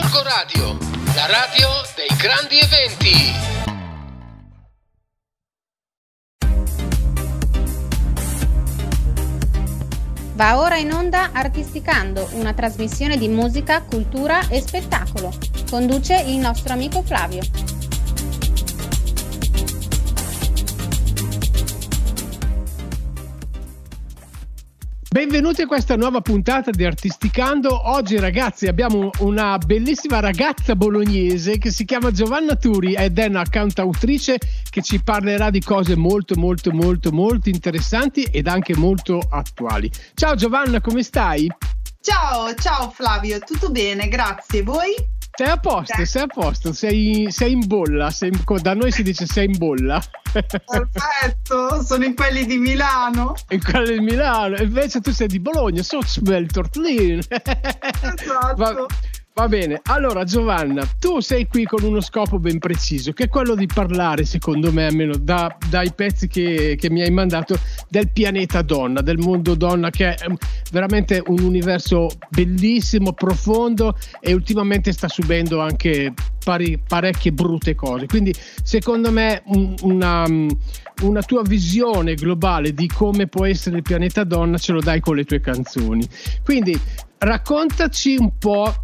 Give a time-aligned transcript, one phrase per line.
[0.00, 0.78] Gorgo Radio,
[1.16, 3.32] la radio dei grandi eventi.
[10.34, 15.32] Va ora in onda Artisticando, una trasmissione di musica, cultura e spettacolo.
[15.68, 17.42] Conduce il nostro amico Flavio.
[25.18, 27.90] Benvenuti a questa nuova puntata di Artisticando.
[27.90, 33.42] Oggi ragazzi abbiamo una bellissima ragazza bolognese che si chiama Giovanna Turi ed è una
[33.42, 34.38] cantautrice
[34.70, 39.90] che ci parlerà di cose molto molto molto molto interessanti ed anche molto attuali.
[40.14, 41.50] Ciao Giovanna, come stai?
[42.00, 44.62] Ciao, ciao Flavio, tutto bene, grazie.
[44.62, 45.17] Voi?
[45.38, 49.24] Sei a posto, sei a posto, sei, sei in bolla, sei, da noi si dice
[49.24, 50.02] sei in bolla.
[50.32, 53.36] Perfetto, sono in quelli di Milano.
[53.50, 57.20] In quelli di Milano, invece tu sei di Bologna, so smell tortlin.
[57.20, 58.56] Esatto.
[58.56, 58.86] Va,
[59.38, 63.54] Va bene, allora Giovanna, tu sei qui con uno scopo ben preciso, che è quello
[63.54, 67.56] di parlare, secondo me, almeno da, dai pezzi che, che, mi hai mandato,
[67.88, 70.26] del pianeta donna, del mondo donna, che è
[70.72, 76.12] veramente un universo bellissimo, profondo e ultimamente sta subendo anche
[76.44, 78.06] pari, parecchie brutte cose.
[78.06, 80.26] Quindi, secondo me, un, una,
[81.02, 85.14] una tua visione globale di come può essere il pianeta donna ce lo dai con
[85.14, 86.04] le tue canzoni.
[86.42, 86.76] Quindi,
[87.18, 88.74] raccontaci un po'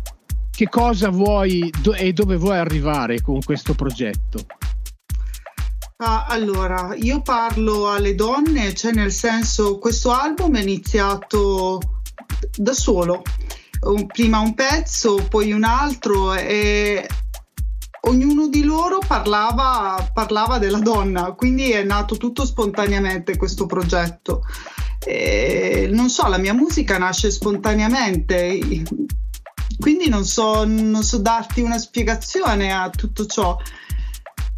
[0.54, 4.46] che cosa vuoi do- e dove vuoi arrivare con questo progetto?
[5.96, 11.80] Ah, allora, io parlo alle donne, cioè nel senso questo album è iniziato
[12.56, 13.22] da solo,
[14.12, 17.06] prima un pezzo, poi un altro e
[18.02, 24.42] ognuno di loro parlava, parlava della donna, quindi è nato tutto spontaneamente questo progetto.
[25.04, 28.58] E, non so, la mia musica nasce spontaneamente
[29.78, 33.56] quindi non so, non so darti una spiegazione a tutto ciò.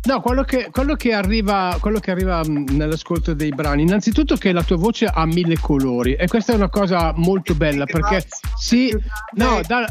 [0.06, 4.62] No, quello che, quello, che arriva, quello che, arriva, nell'ascolto dei brani, innanzitutto che la
[4.62, 8.24] tua voce ha mille colori e questa è una cosa molto bella perché
[8.56, 8.96] sì,
[9.32, 9.84] no, da,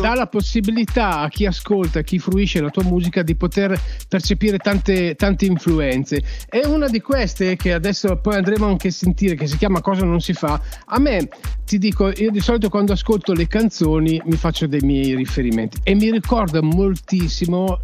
[0.00, 4.58] dà la possibilità a chi ascolta, a chi fruisce la tua musica di poter percepire
[4.58, 6.22] tante, tante influenze.
[6.48, 10.04] E una di queste che adesso poi andremo anche a sentire, che si chiama Cosa
[10.04, 11.28] non si fa, a me
[11.64, 15.94] ti dico, io di solito quando ascolto le canzoni mi faccio dei miei riferimenti e
[15.94, 17.80] mi ricorda moltissimo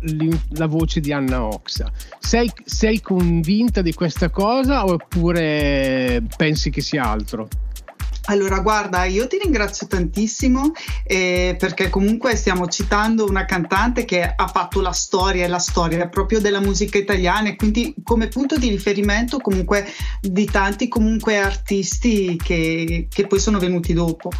[0.50, 1.91] la voce di Anna Oxa.
[2.18, 7.48] Sei, sei convinta di questa cosa oppure pensi che sia altro?
[8.31, 10.72] Allora, guarda, io ti ringrazio tantissimo
[11.05, 16.09] eh, perché comunque stiamo citando una cantante che ha fatto la storia e la storia
[16.09, 19.87] proprio della musica italiana e quindi come punto di riferimento comunque
[20.21, 24.31] di tanti comunque artisti che, che poi sono venuti dopo.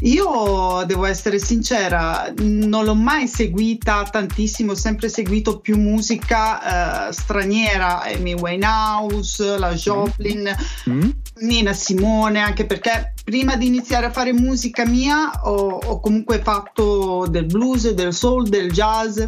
[0.00, 7.12] Io devo essere sincera, non l'ho mai seguita tantissimo, ho sempre seguito più musica eh,
[7.12, 10.54] straniera, Amy Winehouse, la Joplin,
[10.90, 11.10] mm.
[11.38, 17.26] Nina Simone, anche perché prima di iniziare a fare musica mia ho, ho comunque fatto
[17.28, 19.22] del blues, del soul, del jazz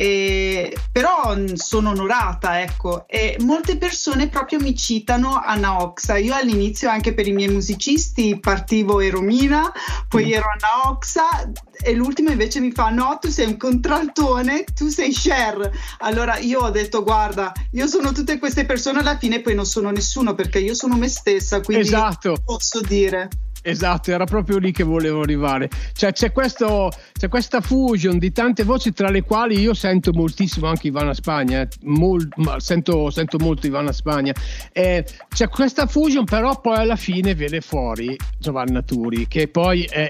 [0.00, 6.16] eh, però sono onorata, ecco, e molte persone proprio mi citano Anna Oxa.
[6.16, 9.70] Io all'inizio anche per i miei musicisti partivo ero Mina,
[10.08, 10.32] poi mm.
[10.32, 11.52] ero Anna Oxa
[11.82, 15.70] e l'ultima invece mi fa no, tu sei un contraltone, tu sei Cher.
[15.98, 19.90] Allora io ho detto guarda, io sono tutte queste persone alla fine poi non sono
[19.90, 22.38] nessuno perché io sono me stessa, quindi esatto.
[22.42, 23.28] posso dire.
[23.62, 25.68] Esatto, era proprio lì che volevo arrivare.
[25.92, 30.66] Cioè, c'è, questo, c'è, questa fusion di tante voci, tra le quali io sento moltissimo
[30.66, 31.60] anche Ivana Spagna.
[31.60, 32.26] Eh, mol,
[32.58, 34.34] sento, sento, molto Ivana Spagna.
[34.72, 40.08] Eh, c'è questa fusion, però poi alla fine viene fuori Giovanna Turi, che poi è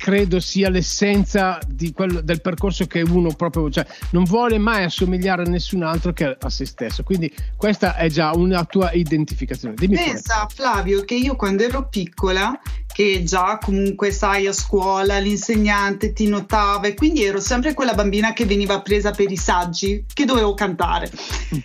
[0.00, 1.58] credo sia l'essenza
[1.92, 6.38] quello, del percorso che uno proprio, cioè non vuole mai assomigliare a nessun altro che
[6.40, 7.02] a se stesso.
[7.02, 9.74] Quindi questa è già una tua identificazione.
[9.74, 12.58] Dimmi Pensa Flavio che io quando ero piccola
[12.92, 18.32] che già comunque sai a scuola l'insegnante ti notava e quindi ero sempre quella bambina
[18.32, 21.10] che veniva presa per i saggi che dovevo cantare.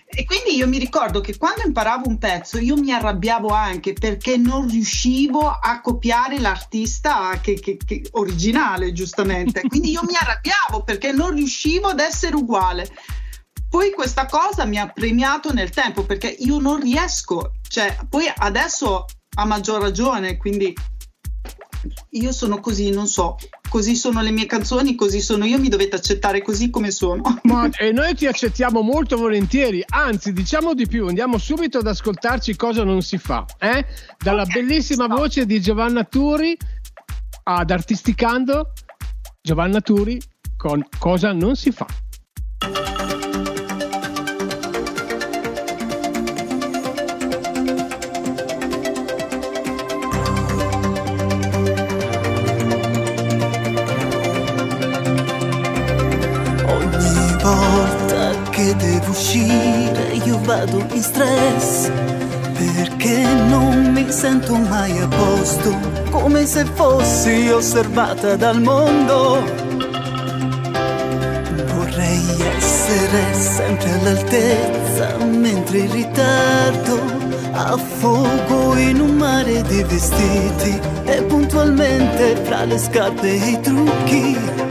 [0.06, 4.38] E quindi io mi ricordo che quando imparavo un pezzo io mi arrabbiavo anche perché
[4.38, 9.62] non riuscivo a copiare l'artista che, che, che originale, giustamente.
[9.68, 12.88] Quindi io mi arrabbiavo perché non riuscivo ad essere uguale.
[13.69, 19.06] Poi questa cosa mi ha premiato nel tempo perché io non riesco, cioè poi adesso
[19.38, 20.74] a maggior ragione, quindi
[22.12, 23.38] io sono così, non so,
[23.70, 27.40] così sono le mie canzoni, così sono io, mi dovete accettare così come sono.
[27.44, 32.56] Ma, e noi ti accettiamo molto volentieri, anzi diciamo di più, andiamo subito ad ascoltarci
[32.56, 33.86] cosa non si fa, eh?
[34.18, 35.18] dalla okay, bellissima stop.
[35.18, 36.58] voce di Giovanna Turi
[37.44, 38.74] ad Artisticando,
[39.42, 40.20] Giovanna Turi,
[40.58, 41.86] con Cosa non si fa.
[60.94, 61.92] In stress
[62.54, 65.78] perché non mi sento mai a posto,
[66.10, 69.44] come se fossi osservata dal mondo.
[71.74, 72.24] Vorrei
[72.58, 77.00] essere sempre all'altezza, mentre in ritardo
[77.52, 84.64] affogo in un mare di vestiti e puntualmente fra le scarpe e i trucchi.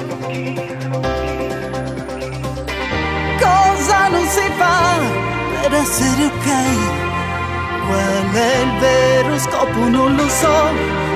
[5.74, 6.48] Per essere ok?
[7.86, 9.88] Qual è il vero scopo?
[9.88, 10.56] Non lo so.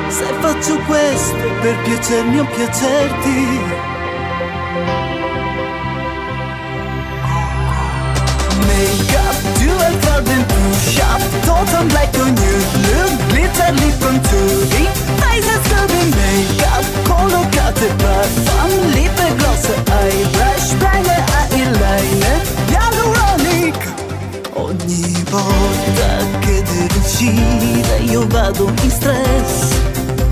[0.08, 3.60] Se faccio questo per piacermi o piacerti.
[8.66, 12.56] Make-up, dual carbon push up Total black on you
[12.86, 14.88] Look, glitter, lip contouring
[15.18, 20.67] Face and scrubbing make-up Collocate parfum Lip gloss, eyebrush
[25.30, 29.76] volta che devo uscire io vado in stress.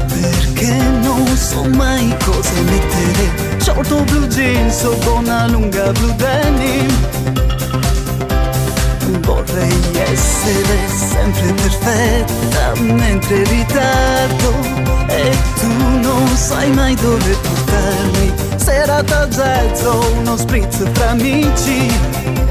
[0.06, 3.58] Perché non so mai cosa mettere.
[3.58, 6.94] Short o blue jeans o una lunga blu denim.
[9.20, 14.54] Vorrei essere sempre perfetta mentre ritardo.
[15.08, 18.32] E tu non sai mai dove portarmi.
[18.56, 22.45] Serata jazz o uno spritz fra amici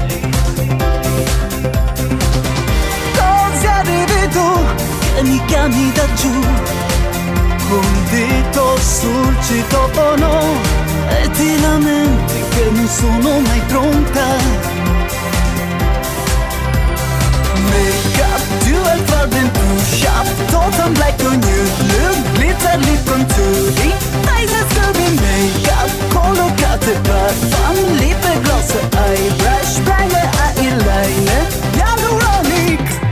[4.36, 4.48] tu
[5.14, 6.34] che mi chiami da giù.
[7.68, 10.30] Col dito sul citofono
[11.08, 14.24] E ti lamenti che non sono mai pronta.
[17.70, 23.96] Make-up, dual carbon push up Total black on you Look, glitter, lip contouring
[24.26, 28.70] Face and scrubbing Make-up, collocate parfum Lip gloss,
[29.04, 33.05] eyebrush Primer, eyeliner Hyaluronic Ooh,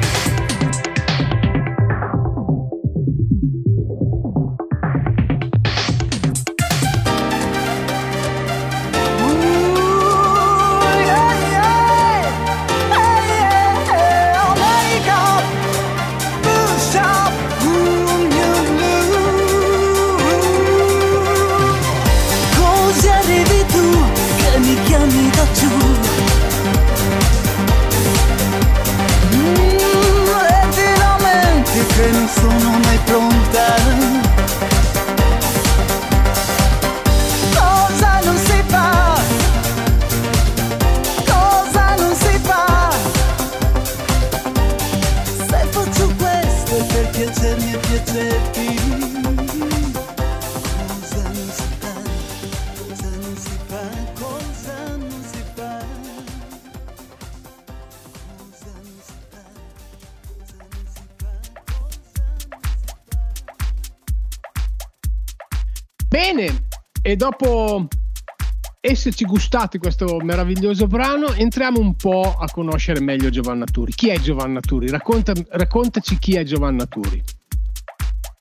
[67.25, 67.88] dopo
[68.81, 73.93] esserci gustati questo meraviglioso brano, entriamo un po' a conoscere meglio Giovanna Turi.
[73.93, 74.91] Chi è Giovanna Turi?
[74.91, 77.22] Racconta- raccontaci chi è Giovanna Turi.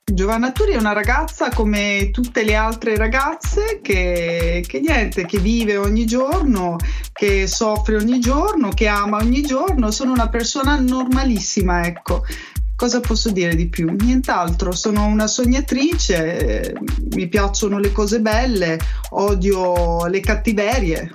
[0.04, 5.78] Giovanna Turi è una ragazza come tutte le altre ragazze che, che niente, che vive
[5.78, 6.76] ogni giorno,
[7.10, 9.90] che soffre ogni giorno, che ama ogni giorno.
[9.90, 12.22] Sono una persona normalissima, ecco.
[12.76, 13.94] Cosa posso dire di più?
[13.98, 16.38] Nient'altro, sono una sognatrice,
[16.70, 16.74] eh,
[17.14, 18.78] mi piacciono le cose belle,
[19.10, 21.14] odio le cattiverie.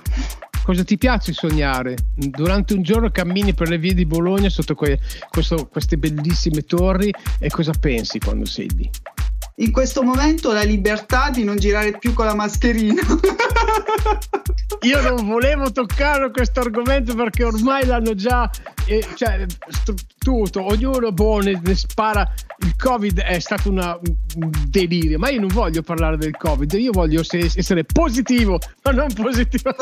[0.62, 1.96] Cosa ti piace sognare?
[2.14, 5.00] Durante un giorno cammini per le vie di Bologna sotto que-
[5.30, 8.90] questo- queste bellissime torri e cosa pensi quando sei lì?
[9.60, 13.02] In questo momento la libertà di non girare più con la mascherina.
[14.82, 18.50] Io non volevo toccare questo argomento perché ormai l'hanno già
[18.86, 19.44] eh, cioè,
[20.18, 22.32] tutto, ognuno boh, ne, ne spara.
[22.60, 23.98] Il Covid è stato una-
[24.36, 28.92] un delirio, ma io non voglio parlare del Covid, io voglio se- essere positivo, ma
[28.92, 29.74] non positivo.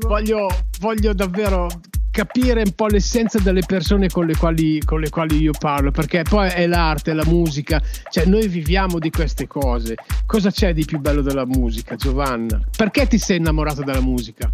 [0.00, 0.48] voglio,
[0.80, 1.68] voglio davvero
[2.14, 6.22] capire un po' l'essenza delle persone con le, quali, con le quali io parlo, perché
[6.22, 9.94] poi è l'arte, la musica, cioè noi viviamo di queste cose.
[10.26, 12.60] Cosa c'è di più bello della musica, Giovanna?
[12.76, 14.50] Perché ti sei innamorato della musica?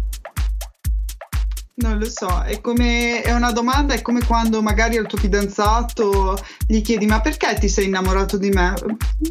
[1.81, 6.37] Non lo so, è come è una domanda, è come quando magari al tuo fidanzato
[6.67, 8.75] gli chiedi ma perché ti sei innamorato di me?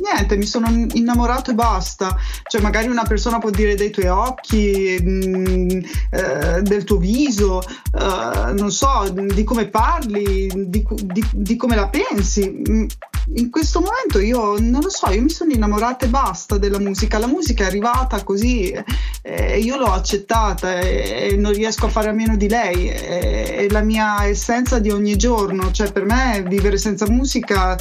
[0.00, 2.16] Niente, mi sono innamorato e basta.
[2.42, 5.68] Cioè magari una persona può dire dei tuoi occhi, mh, mm,
[6.10, 11.88] eh, del tuo viso, eh, non so, di come parli, di, di, di come la
[11.88, 12.62] pensi.
[12.68, 12.86] Mm,
[13.34, 17.18] in questo momento io non lo so, io mi sono innamorata e basta della musica.
[17.18, 18.84] La musica è arrivata così e
[19.22, 23.56] eh, io l'ho accettata e, e non riesco a fare a meno di lei, è,
[23.56, 27.78] è la mia essenza di ogni giorno, cioè per me vivere senza musica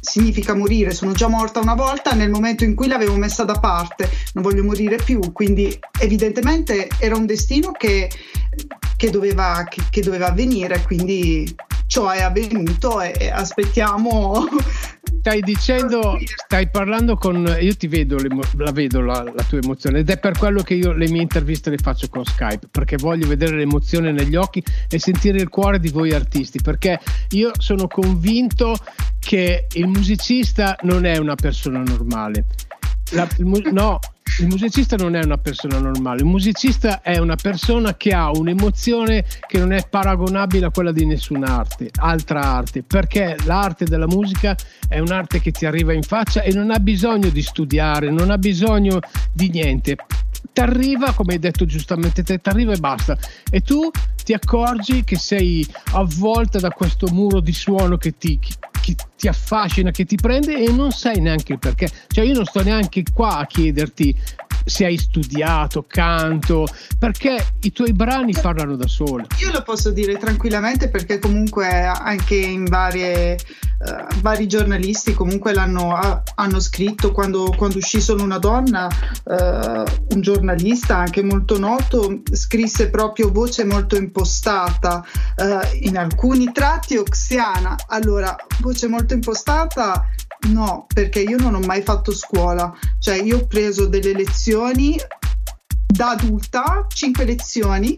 [0.00, 4.08] significa morire, sono già morta una volta nel momento in cui l'avevo messa da parte,
[4.32, 8.10] non voglio morire più, quindi evidentemente era un destino che,
[8.96, 11.54] che, doveva, che, che doveva avvenire, quindi
[11.86, 14.46] ciò è avvenuto e aspettiamo
[15.18, 18.16] stai dicendo, stai parlando con, io ti vedo,
[18.56, 21.70] la vedo la, la, tua emozione ed è per quello che io le mie interviste
[21.70, 25.88] le faccio con Skype, perché voglio vedere l'emozione negli occhi e sentire il cuore di
[25.88, 26.98] voi artisti, perché
[27.30, 28.76] io sono convinto
[29.18, 32.46] che il musicista non è una persona normale.
[33.12, 33.98] La, il, no,
[34.40, 39.24] il musicista non è una persona normale, il musicista è una persona che ha un'emozione
[39.46, 44.56] che non è paragonabile a quella di nessuna arte, altra arte, perché l'arte della musica
[44.88, 48.38] è un'arte che ti arriva in faccia e non ha bisogno di studiare, non ha
[48.38, 49.00] bisogno
[49.32, 49.96] di niente.
[50.52, 53.18] Ti arriva, come hai detto giustamente te, ti arriva e basta.
[53.50, 53.90] E tu
[54.22, 58.38] ti accorgi che sei avvolta da questo muro di suono che ti,
[58.94, 61.90] che ti affascina, che ti prende e non sai neanche perché.
[62.08, 64.16] Cioè io non sto neanche qua a chiederti
[64.68, 66.66] se hai studiato canto,
[66.98, 69.26] perché i tuoi brani parlano da soli.
[69.38, 73.38] Io lo posso dire tranquillamente perché comunque anche in varie,
[73.78, 78.86] uh, vari giornalisti comunque l'hanno uh, hanno scritto quando, quando, uscì solo una donna,
[79.24, 85.04] uh, un giornalista anche molto noto scrisse proprio voce molto impostata,
[85.80, 87.76] in alcuni tratti oxiana.
[87.88, 90.08] Allora, voce molto impostata
[90.48, 94.96] No, perché io non ho mai fatto scuola, cioè io ho preso delle lezioni
[95.86, 97.96] da adulta, cinque lezioni,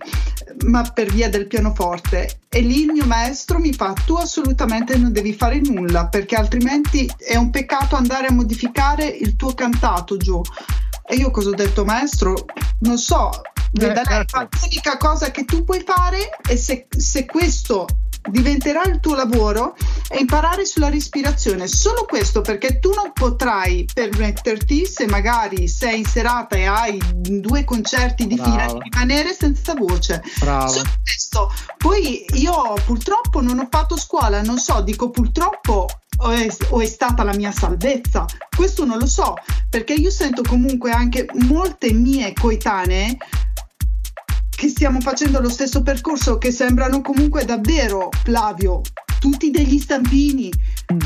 [0.67, 2.41] ma per via del pianoforte.
[2.49, 7.11] E lì il mio maestro mi fa: Tu assolutamente non devi fare nulla, perché altrimenti
[7.19, 10.43] è un peccato andare a modificare il tuo cantato, Gio.
[11.07, 12.47] E io cosa ho detto, maestro?
[12.81, 13.31] Non so,
[13.73, 14.49] eh, certo.
[14.63, 17.87] l'unica cosa che tu puoi fare è se, se questo
[18.29, 19.75] diventerà il tuo lavoro
[20.09, 21.67] e imparare sulla respirazione.
[21.67, 27.65] Solo questo perché tu non potrai permetterti, se magari sei in serata e hai due
[27.65, 28.51] concerti di Brava.
[28.51, 30.23] fila, di rimanere senza voce.
[30.39, 30.69] Brava.
[30.69, 31.53] Solo questo.
[31.77, 35.87] Poi io purtroppo non ho fatto scuola, non so, dico purtroppo
[36.23, 38.27] o è, o è, stata la mia salvezza?
[38.55, 39.35] Questo non lo so,
[39.69, 43.17] perché io sento comunque anche molte mie coetanee
[44.61, 48.83] che stiamo facendo lo stesso percorso, che sembrano comunque davvero, Flavio,
[49.19, 50.53] tutti degli stampini.
[50.93, 50.99] Mm.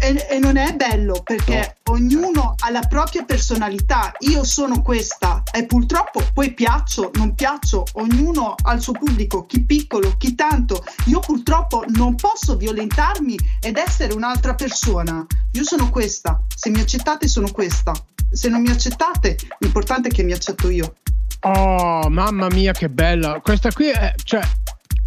[0.00, 1.92] E, e, non è bello perché no.
[1.92, 4.12] ognuno ha la propria personalità.
[4.30, 9.62] Io sono questa e purtroppo poi piaccio, non piaccio, ognuno ha il suo pubblico, chi
[9.62, 10.84] piccolo, chi tanto.
[11.04, 15.24] Io purtroppo non posso violentarmi ed essere un'altra persona.
[15.52, 16.42] Io sono questa.
[16.52, 17.92] Se mi accettate, sono questa.
[18.32, 20.96] Se non mi accettate, l'importante è che mi accetto io.
[21.40, 23.40] Oh, mamma mia, che bella!
[23.42, 24.40] Questa qui è, cioè,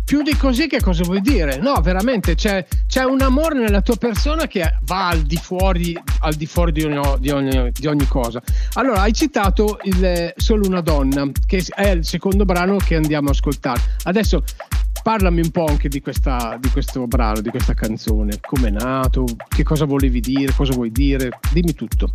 [0.09, 1.57] più di così che cosa vuoi dire?
[1.57, 6.33] No, veramente c'è, c'è, un amore nella tua persona che va al di fuori, al
[6.33, 8.41] di, fuori di, ogni, di, ogni, di, ogni, cosa.
[8.74, 13.31] Allora, hai citato il, Solo una donna, che è il secondo brano che andiamo a
[13.33, 13.81] ascoltare.
[14.03, 14.43] Adesso
[15.03, 18.39] parlami un po' anche di, questa, di questo brano, di questa canzone.
[18.41, 19.25] Come è nato?
[19.48, 20.53] Che cosa volevi dire?
[20.55, 21.29] Cosa vuoi dire?
[21.51, 22.12] Dimmi tutto.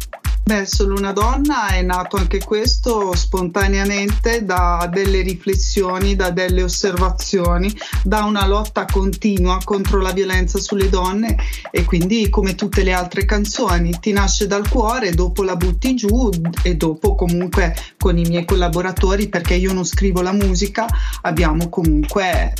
[0.46, 7.74] Beh, solo una donna è nato anche questo spontaneamente da delle riflessioni, da delle osservazioni,
[8.02, 11.38] da una lotta continua contro la violenza sulle donne
[11.70, 16.28] e quindi come tutte le altre canzoni ti nasce dal cuore, dopo la butti giù
[16.62, 20.86] e dopo comunque con i miei collaboratori perché io non scrivo la musica
[21.22, 22.52] abbiamo comunque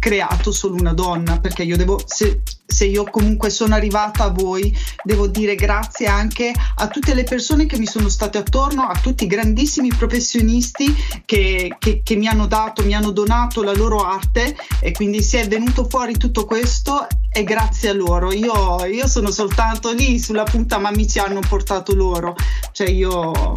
[0.00, 4.74] creato solo una donna perché io devo se, se, io comunque sono arrivata a voi
[5.04, 9.24] devo dire grazie anche a tutte le persone che mi sono state attorno a tutti
[9.24, 10.92] i grandissimi professionisti
[11.26, 15.42] che, che, che mi hanno dato mi hanno donato la loro arte e quindi se
[15.42, 18.32] è venuto fuori tutto questo è grazie a loro.
[18.32, 22.34] Io, io sono soltanto lì sulla punta ma mi ci hanno portato loro.
[22.72, 23.54] Cioè io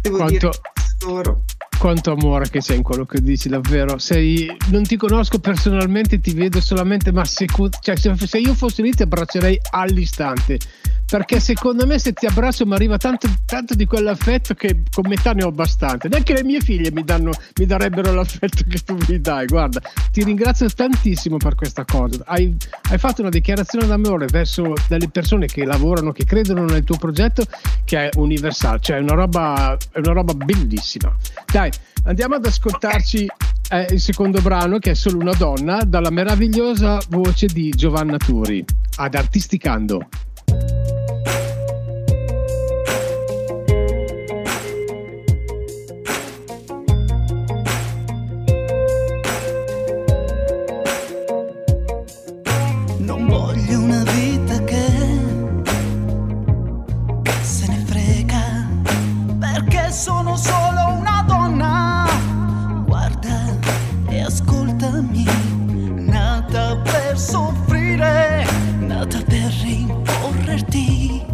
[0.00, 0.32] devo Quanto...
[0.32, 0.50] dire
[1.00, 1.44] loro
[1.80, 3.96] quanto amore che c'è in quello che dici davvero.
[3.96, 7.46] Sei, non ti conosco personalmente ti vedo solamente ma se,
[7.80, 10.58] cioè, se, se io fossi lì ti abbraccerei all'istante
[11.10, 15.32] perché secondo me se ti abbraccio mi arriva tanto, tanto di quell'affetto che con metà
[15.32, 16.06] ne ho abbastanza.
[16.06, 19.46] Neanche le mie figlie mi, danno, mi darebbero l'affetto che tu mi dai.
[19.46, 19.80] Guarda,
[20.12, 22.22] ti ringrazio tantissimo per questa cosa.
[22.26, 22.56] Hai,
[22.90, 27.42] hai fatto una dichiarazione d'amore verso delle persone che lavorano, che credono nel tuo progetto,
[27.84, 31.12] che è universale, cioè è una roba, è una roba bellissima.
[31.50, 31.72] Dai,
[32.04, 33.26] andiamo ad ascoltarci
[33.70, 38.64] eh, il secondo brano che è solo una donna dalla meravigliosa voce di Giovanna Turi
[38.98, 40.06] ad Artisticando.
[59.92, 62.06] Sono solo una donna.
[62.86, 63.58] Guarda
[64.08, 65.24] e ascoltami,
[66.06, 68.46] nata per soffrire,
[68.78, 71.26] nata per rincorrerti.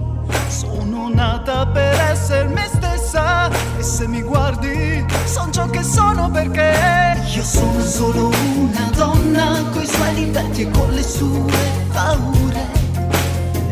[0.49, 7.21] Sono nata per essere me stessa e se mi guardi sono ciò che sono perché
[7.35, 11.53] io sono solo una donna coi suoi difetti e con le sue
[11.93, 12.76] paure.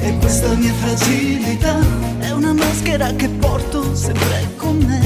[0.05, 1.79] E questa mia fragilità
[2.19, 5.01] è una maschera che porto sempre con me.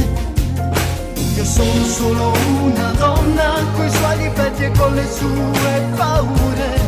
[1.36, 2.32] Io sono solo
[2.64, 6.80] una donna coi suoi difetti e con le sue paure.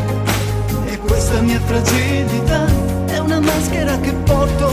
[0.86, 2.66] E questa mia fragilità
[3.06, 4.68] è una maschera che porto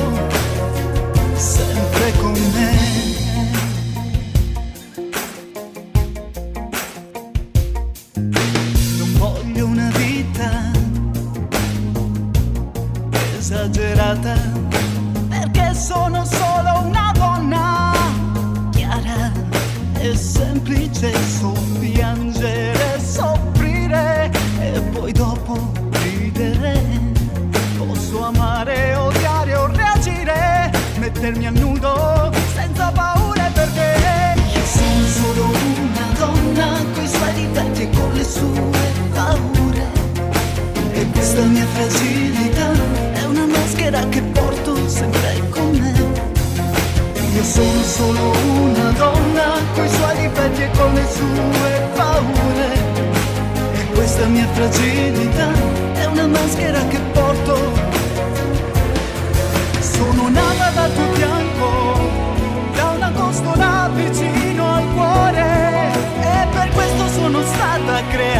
[1.35, 2.86] sempre con me.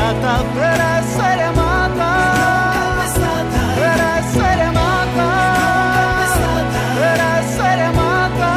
[0.08, 2.12] Stata per essere amata.
[3.76, 5.30] Per essere amata.
[6.96, 8.52] Per essere amata.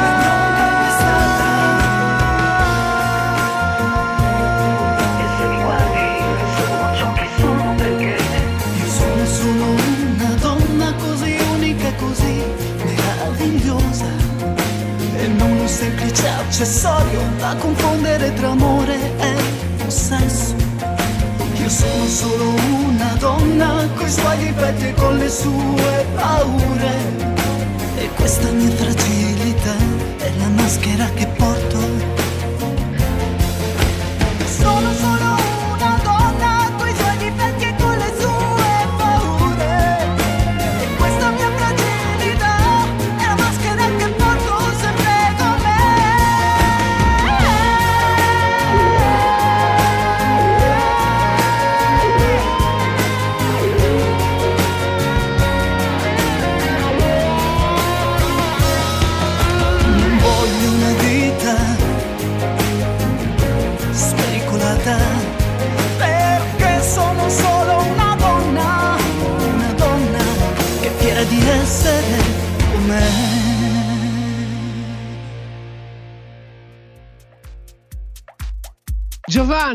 [5.19, 6.07] E se mi guardi,
[6.55, 8.15] sono ciò che sono perché
[8.77, 9.65] io sono solo
[10.15, 12.43] una donna così unica, così
[12.85, 14.05] meravigliosa.
[15.17, 19.30] E non un semplice accessorio da confondere tra amore e
[21.81, 22.53] sono solo
[22.85, 26.91] una donna coi suoi difetti e con le sue paure.
[27.97, 29.75] E questa mia fragilità
[30.17, 32.00] è la maschera che porto.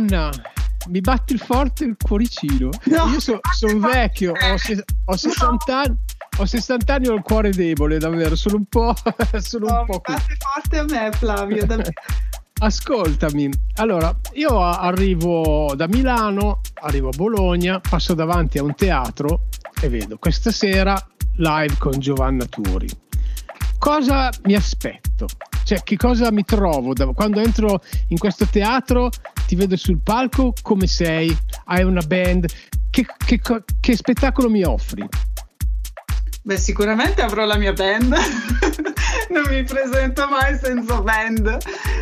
[0.04, 0.30] Giovanna,
[0.88, 2.68] mi batte il forte il cuoricino.
[2.84, 3.06] No.
[3.06, 5.96] Io sono vecchio, ho, se- ho 60 anni.
[6.38, 8.36] Ho 60 anni e ho il cuore debole, davvero.
[8.36, 8.94] Sono un po'.
[9.40, 11.64] sono No, un po' forte a me, Flavio.
[11.64, 11.90] davvero.
[12.58, 19.42] Ascoltami, allora io arrivo da Milano, arrivo a Bologna, passo davanti a un teatro
[19.78, 20.94] e vedo questa sera
[21.36, 22.88] live con Giovanna Turi.
[23.78, 25.26] Cosa mi aspetto?
[25.64, 26.94] Cioè, che cosa mi trovo?
[26.94, 29.10] da- Quando entro in questo teatro,
[29.46, 31.36] ti vedo sul palco, come sei?
[31.64, 32.46] Hai una band?
[32.90, 33.40] Che, che
[33.80, 35.06] che spettacolo mi offri?
[36.42, 38.14] Beh, sicuramente avrò la mia band.
[39.30, 41.58] non mi presento mai senza band.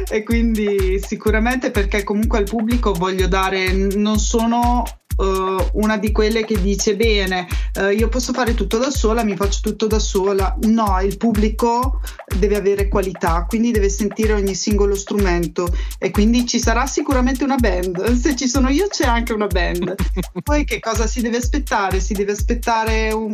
[0.09, 4.85] E quindi sicuramente perché comunque al pubblico voglio dare, non sono
[5.16, 7.46] uh, una di quelle che dice bene,
[7.79, 10.57] uh, io posso fare tutto da sola, mi faccio tutto da sola.
[10.62, 12.00] No, il pubblico
[12.38, 17.57] deve avere qualità, quindi deve sentire ogni singolo strumento e quindi ci sarà sicuramente una
[17.57, 18.12] band.
[18.14, 19.94] Se ci sono io c'è anche una band.
[20.42, 22.00] Poi che cosa si deve aspettare?
[22.00, 23.33] Si deve aspettare un,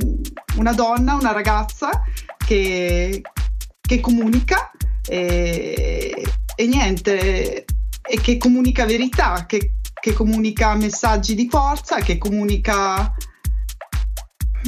[0.56, 2.02] una donna, una ragazza
[2.44, 3.22] che,
[3.80, 4.70] che comunica
[5.06, 7.64] e, e niente,
[8.02, 13.14] e che comunica verità, che che comunica messaggi di forza, che comunica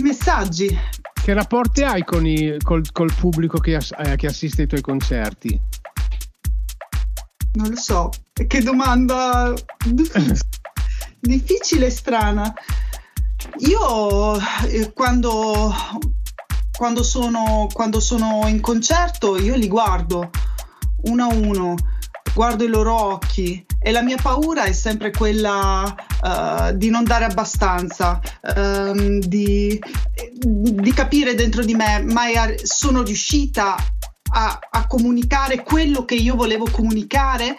[0.03, 0.79] messaggi.
[1.23, 5.61] Che rapporti hai con i, col, col, pubblico che, eh, che assiste ai tuoi concerti?
[7.55, 9.53] Non lo so, che domanda
[11.21, 12.53] difficile e strana.
[13.59, 14.37] Io
[14.69, 15.73] eh, quando,
[16.77, 20.31] quando, sono, quando sono in concerto, io li guardo
[21.05, 21.75] uno a uno,
[22.35, 27.25] guardo i loro occhi e la mia paura è sempre quella uh, di non dare
[27.25, 28.21] abbastanza,
[28.57, 29.79] um, di,
[30.39, 32.25] di, capire dentro di me, ma
[32.63, 33.77] sono riuscita
[34.35, 37.57] a, a comunicare quello che io volevo comunicare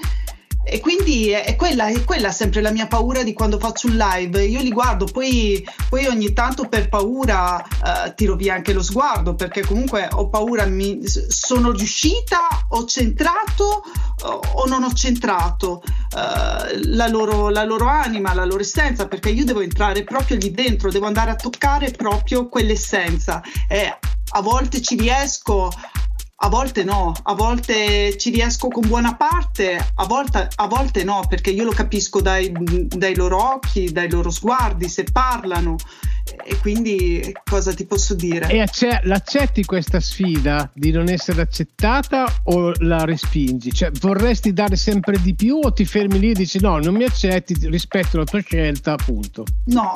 [0.65, 4.43] e quindi è quella, è quella, sempre la mia paura di quando faccio un live.
[4.45, 9.35] Io li guardo, poi, poi ogni tanto per paura uh, tiro via anche lo sguardo,
[9.35, 13.83] perché comunque ho paura, mi, sono riuscita, ho centrato
[14.23, 19.29] uh, o non ho centrato uh, la, loro, la, loro, anima, la loro essenza, perché
[19.29, 23.41] io devo entrare proprio lì dentro, devo andare a toccare proprio quell'essenza.
[23.67, 23.97] E
[24.35, 25.69] a volte ci riesco
[26.43, 31.21] a volte no, a volte ci riesco con buona parte, a volte, a volte no,
[31.27, 35.77] perché io lo capisco dai, dai loro occhi, dai loro sguardi, se parlano
[36.45, 38.47] e quindi cosa ti posso dire?
[38.49, 43.71] E acce- l'accetti questa sfida di non essere accettata o la respingi?
[43.71, 47.03] Cioè vorresti dare sempre di più o ti fermi lì e dici no, non mi
[47.03, 49.45] accetti, rispetto la tua scelta, appunto?
[49.65, 49.91] No,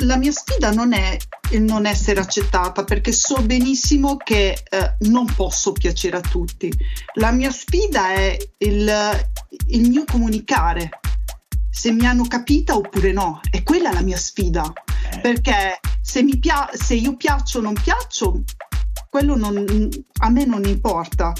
[0.00, 1.16] la mia sfida non è
[1.50, 6.72] il non essere accettata perché so benissimo che eh, non posso piacere a tutti.
[7.14, 8.90] La mia sfida è il,
[9.68, 10.90] il mio comunicare
[11.70, 13.40] se mi hanno capita oppure no.
[13.50, 14.72] È quella la mia sfida.
[15.12, 15.20] Eh.
[15.20, 18.42] Perché se, mi pia- se io piaccio o non piaccio,
[19.08, 19.64] quello non,
[20.20, 21.32] a me non importa.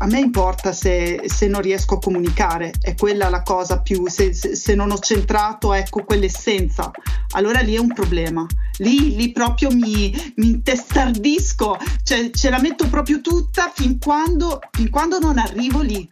[0.00, 4.32] A me importa se, se, non riesco a comunicare, è quella la cosa più, se,
[4.32, 6.92] se, se, non ho centrato ecco quell'essenza,
[7.32, 12.88] allora lì è un problema, lì, lì proprio mi, mi intestardisco, cioè ce la metto
[12.88, 16.08] proprio tutta fin quando, fin quando non arrivo lì.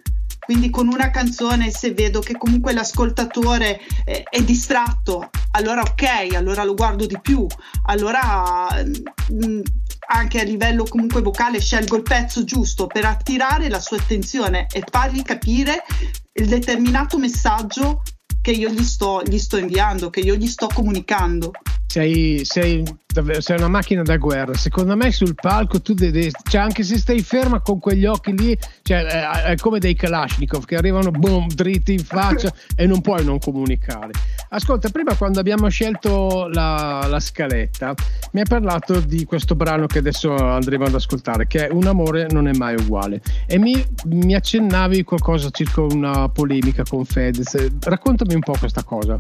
[0.47, 6.63] Quindi con una canzone se vedo che comunque l'ascoltatore è, è distratto, allora ok, allora
[6.63, 7.45] lo guardo di più,
[7.87, 9.61] allora mh, mm,
[10.09, 14.85] anche a livello comunque vocale scelgo il pezzo giusto per attirare la sua attenzione e
[14.89, 15.83] fargli capire
[16.35, 18.03] il determinato messaggio
[18.41, 21.51] che io gli sto, gli sto inviando, che io gli sto comunicando.
[21.97, 22.85] Sei, sei,
[23.39, 24.53] sei, una macchina da guerra.
[24.53, 28.59] Secondo me sul palco tu devi, cioè anche se stai ferma con quegli occhi lì,
[28.83, 33.25] cioè, è, è, come dei Kalashnikov che arrivano boom, dritti in faccia e non puoi
[33.25, 34.11] non comunicare.
[34.51, 37.95] Ascolta, prima quando abbiamo scelto la, la, scaletta,
[38.33, 42.27] mi hai parlato di questo brano che adesso andremo ad ascoltare, che è Un amore
[42.29, 43.23] non è mai uguale.
[43.47, 47.79] E mi, mi accennavi qualcosa circa una polemica con Fedez.
[47.81, 49.19] Raccontami un po' questa cosa.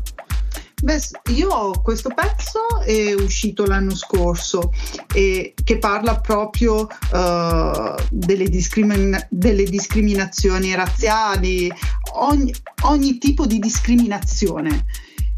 [0.82, 1.00] Beh,
[1.32, 4.70] io questo pezzo è uscito l'anno scorso
[5.14, 11.72] e che parla proprio uh, delle, discrimin- delle, discriminazioni razziali,
[12.16, 14.84] ogni, ogni tipo di discriminazione.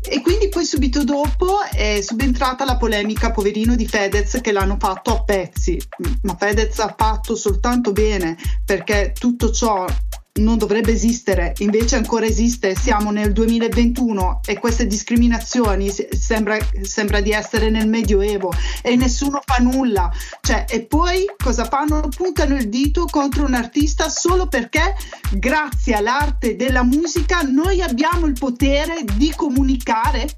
[0.00, 5.18] E quindi poi subito dopo è subentrata la polemica poverino di Fedez che l'hanno fatto
[5.18, 5.80] a pezzi,
[6.22, 9.86] ma Fedez ha fatto soltanto bene perché tutto ciò
[10.38, 17.32] non dovrebbe esistere, invece ancora esiste, siamo nel 2021 e queste discriminazioni sembra, sembra di
[17.32, 20.10] essere nel Medioevo e nessuno fa nulla.
[20.40, 22.08] Cioè, e poi cosa fanno?
[22.14, 24.94] Puntano il dito contro un artista solo perché
[25.32, 30.28] grazie all'arte della musica noi abbiamo il potere di comunicare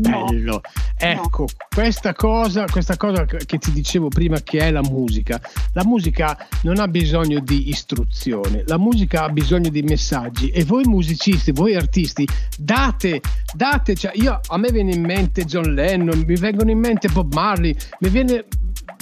[0.00, 0.60] Bello.
[0.96, 1.66] Ecco, no.
[1.74, 5.40] questa, cosa, questa cosa che ti dicevo prima che è la musica.
[5.72, 10.84] La musica non ha bisogno di istruzione, la musica ha bisogno di messaggi e voi
[10.84, 12.26] musicisti, voi artisti,
[12.58, 13.20] date,
[13.54, 17.32] date, cioè io, a me viene in mente John Lennon, mi vengono in mente Bob
[17.32, 18.44] Marley, mi viene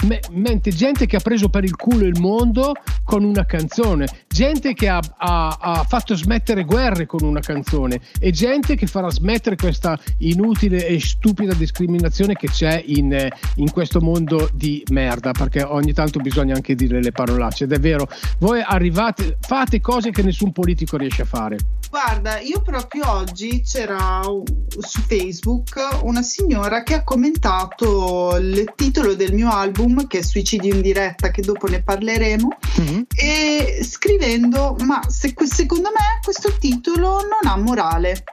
[0.03, 0.19] me-
[0.61, 2.73] gente che ha preso per il culo il mondo
[3.03, 7.99] con una canzone, gente che ha, ha- ha fatto smettere guerre con una canzone.
[8.19, 13.71] E gente che farà smettere questa inutile e stupida discriminazione che c'è in, eh, in
[13.71, 18.07] questo mondo di merda, perché ogni tanto bisogna anche dire le parolacce, ed è vero,
[18.39, 21.57] voi arrivate, fate cose che nessun politico riesce a fare.
[21.89, 29.33] Guarda, io proprio oggi c'era su Facebook una signora che ha commentato il titolo del
[29.33, 32.47] mio album, che è Suicidio in diretta, che dopo ne parleremo,
[32.77, 33.05] Mhm.
[33.15, 38.23] e scrivendo, ma se- secondo me questo titolo non ha morale.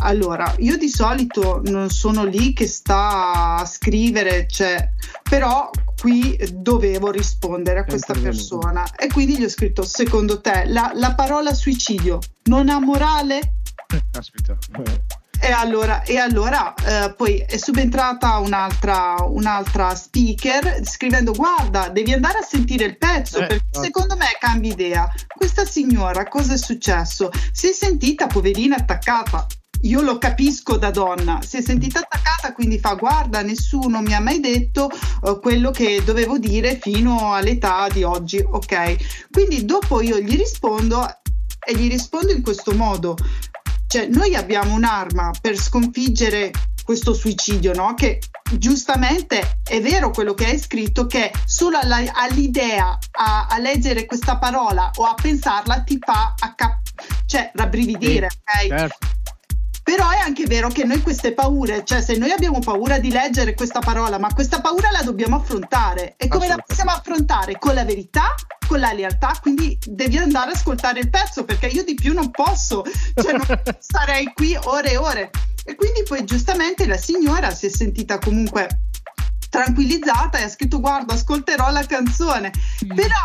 [0.00, 4.90] Allora, io di solito non sono lì che sta a scrivere, cioè,
[5.22, 10.92] però qui dovevo rispondere a questa persona e quindi gli ho scritto, secondo te la,
[10.94, 13.54] la parola suicidio non ha morale?
[14.12, 14.56] Aspetta.
[15.40, 22.38] E allora, e allora eh, poi è subentrata un'altra, un'altra speaker scrivendo guarda devi andare
[22.38, 23.84] a sentire il pezzo Eh, perché esatto.
[23.84, 25.08] secondo me cambi idea.
[25.28, 27.30] Questa signora cosa è successo?
[27.52, 29.46] Si è sentita poverina attaccata.
[29.82, 34.20] Io lo capisco da donna, si è sentita attaccata quindi fa guarda nessuno mi ha
[34.20, 39.28] mai detto eh, quello che dovevo dire fino all'età di oggi, ok?
[39.30, 41.06] Quindi dopo io gli rispondo
[41.64, 43.16] e gli rispondo in questo modo.
[43.86, 46.50] Cioè, noi abbiamo un'arma per sconfiggere
[46.84, 47.94] questo suicidio, no?
[47.94, 48.18] Che
[48.52, 54.38] giustamente è vero quello che hai scritto, che solo alla- all'idea a, a leggere questa
[54.38, 56.80] parola o a pensarla ti fa acca-
[57.26, 58.68] cioè, rabbrividire, ok?
[58.68, 59.06] Certo.
[59.88, 63.54] Però è anche vero che noi queste paure, cioè se noi abbiamo paura di leggere
[63.54, 66.12] questa parola, ma questa paura la dobbiamo affrontare.
[66.18, 67.58] E come la possiamo affrontare?
[67.58, 68.34] Con la verità,
[68.66, 72.30] con la lealtà, quindi devi andare a ascoltare il pezzo perché io di più non
[72.30, 73.46] posso, cioè non
[73.80, 75.30] starei qui ore e ore.
[75.64, 78.68] E quindi poi giustamente la signora si è sentita comunque
[79.48, 82.52] tranquillizzata e ha scritto guarda ascolterò la canzone
[82.94, 83.16] però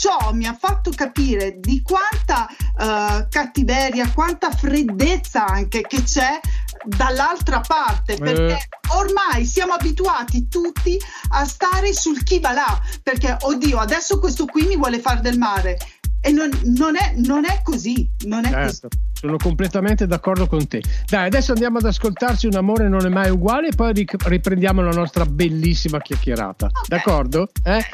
[0.00, 6.40] ciò mi ha fatto capire di quanta eh, cattiveria quanta freddezza anche che c'è
[6.86, 8.56] dall'altra parte perché
[8.94, 10.98] ormai siamo abituati tutti
[11.32, 15.36] a stare sul chi va là perché oddio adesso questo qui mi vuole far del
[15.36, 15.76] male
[16.22, 20.66] e non, non è, non è così non è così Certo, sono completamente d'accordo con
[20.66, 20.82] te.
[21.06, 24.92] Dai, adesso andiamo ad ascoltarci Un amore non è mai uguale e poi riprendiamo la
[24.92, 26.70] nostra bellissima chiacchierata.
[26.88, 27.48] D'accordo?
[27.62, 27.84] Eh?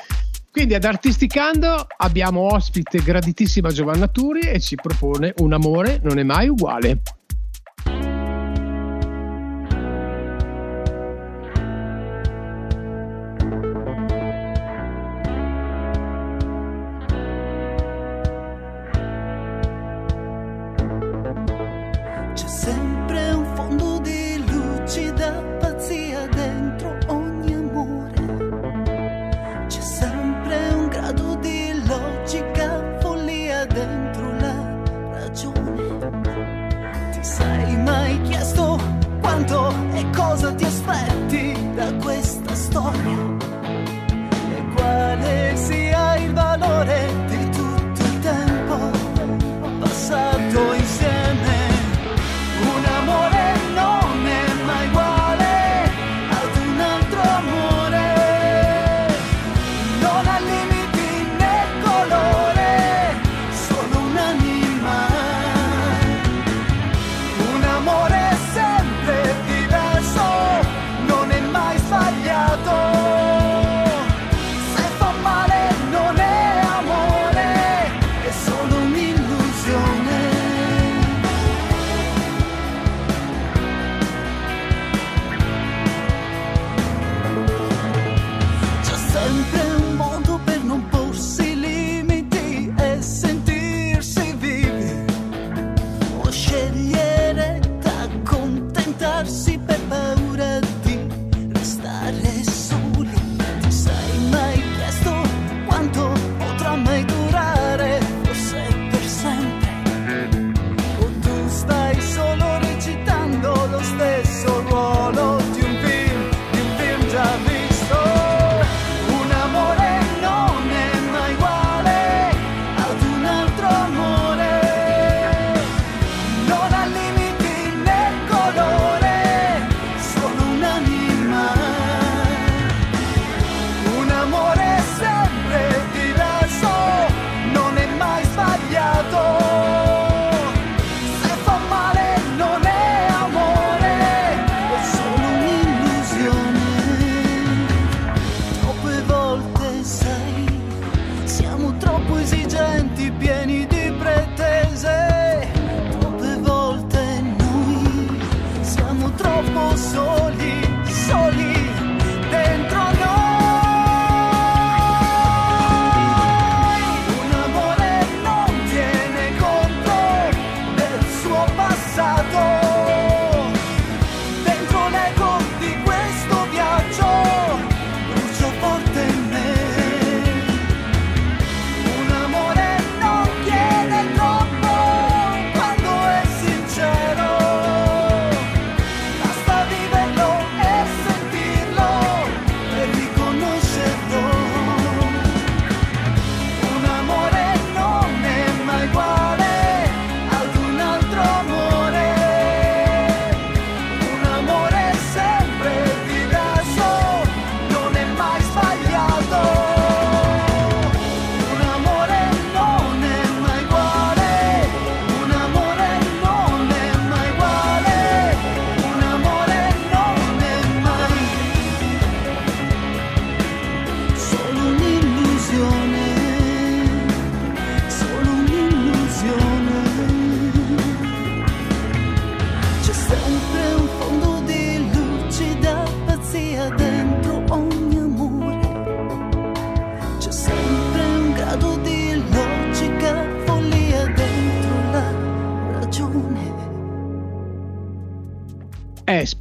[0.57, 6.23] Quindi ad Artisticando abbiamo ospite graditissima Giovanna Turi e ci propone Un amore non è
[6.23, 7.03] mai uguale.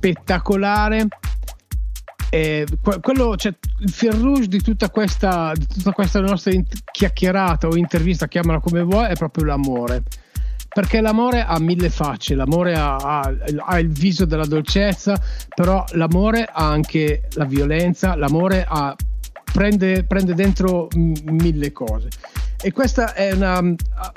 [0.05, 1.07] Spettacolare.
[2.29, 2.65] Eh,
[3.01, 7.75] quello, cioè, il fil rouge di tutta questa, di tutta questa nostra in- chiacchierata o
[7.75, 10.03] intervista, chiamala come vuoi, è proprio l'amore
[10.75, 15.17] perché l'amore ha mille facce, l'amore ha, ha, ha, il viso della dolcezza,
[15.55, 18.93] però l'amore ha anche la violenza, l'amore ha,
[19.53, 22.09] prende, prende, dentro mille cose.
[22.61, 23.61] E questa è una.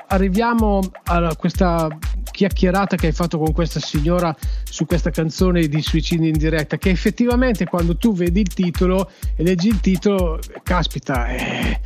[0.08, 1.88] Arriviamo a questa
[2.30, 6.90] chiacchierata che hai fatto con questa signora su questa canzone di suicidio in diretta, che
[6.90, 11.80] effettivamente quando tu vedi il titolo e leggi il titolo, caspita, eh,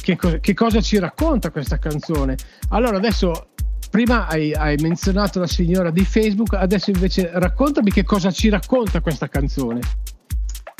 [0.00, 2.36] che, co- che cosa ci racconta questa canzone?
[2.70, 3.48] Allora adesso
[3.90, 9.00] prima hai, hai, menzionato la signora di Facebook, adesso invece raccontami che cosa ci racconta
[9.00, 9.80] questa canzone.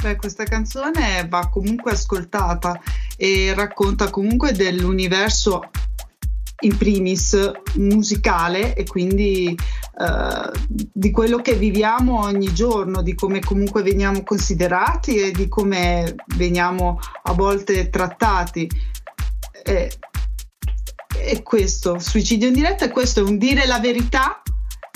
[0.02, 2.80] Beh, questa canzone va comunque ascoltata
[3.16, 5.70] e racconta comunque dell'universo
[6.62, 9.56] in primis musicale e quindi
[9.98, 16.14] uh, di quello che viviamo ogni giorno, di come comunque veniamo considerati e di come
[16.36, 18.68] veniamo a volte trattati.
[19.64, 19.90] E
[21.22, 24.42] è questo, suicidio in diretta è questo, è un dire la verità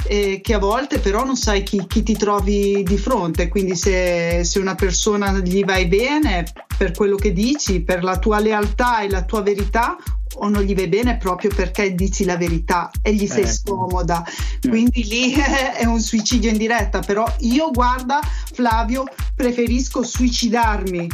[0.08, 4.42] eh, che a volte però non sai chi, chi ti trovi di fronte, quindi se,
[4.44, 6.44] se, una persona gli vai bene
[6.76, 9.96] per quello che dici, per la tua lealtà e la tua verità,
[10.38, 13.52] o non gli vai bene proprio perché dici la verità e gli sei ecco.
[13.52, 14.24] scomoda.
[14.60, 15.32] Quindi lì
[15.76, 18.20] è un suicidio in diretta, però io guarda
[18.52, 21.08] Flavio preferisco suicidarmi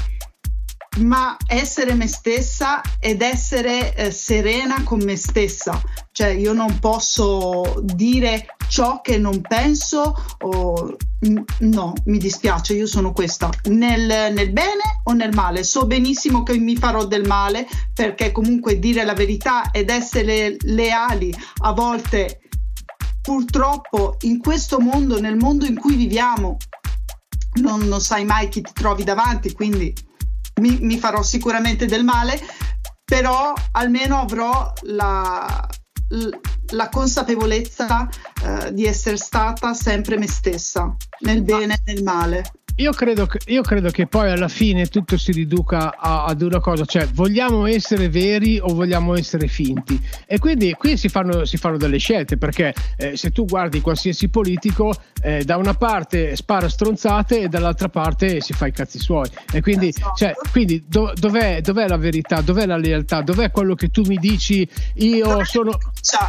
[0.98, 5.80] ma essere me stessa ed essere eh, serena con me stessa.
[6.10, 10.96] Cioè io non posso dire ciò che non penso o
[11.60, 15.62] no, mi dispiace, io sono questa, nel, nel bene o nel male.
[15.62, 21.34] So benissimo che mi farò del male perché comunque dire la verità ed essere leali
[21.62, 22.40] a volte
[23.22, 26.56] purtroppo in questo mondo, nel mondo in cui viviamo,
[27.60, 29.94] non, non sai mai chi ti trovi davanti, quindi
[30.60, 32.40] mi, mi farò sicuramente del male,
[33.04, 35.68] però almeno avrò la,
[36.70, 38.08] la consapevolezza
[38.42, 42.44] eh, di essere stata sempre me stessa, nel bene e nel male.
[42.76, 46.58] Io credo, che, io credo, che, poi alla fine tutto si riduca a, ad una
[46.58, 50.00] cosa, cioè vogliamo essere veri o vogliamo essere finti?
[50.26, 54.28] E quindi qui si fanno, si fanno delle scelte perché eh, se tu guardi qualsiasi
[54.28, 59.28] politico, eh, da una parte spara stronzate e dall'altra parte si fa i cazzi suoi.
[59.52, 60.14] E quindi, esatto.
[60.16, 62.40] cioè, quindi do, dov'è, dov'è, la verità?
[62.40, 63.20] Dov'è la lealtà?
[63.20, 65.76] Dov'è quello che tu mi dici io sono...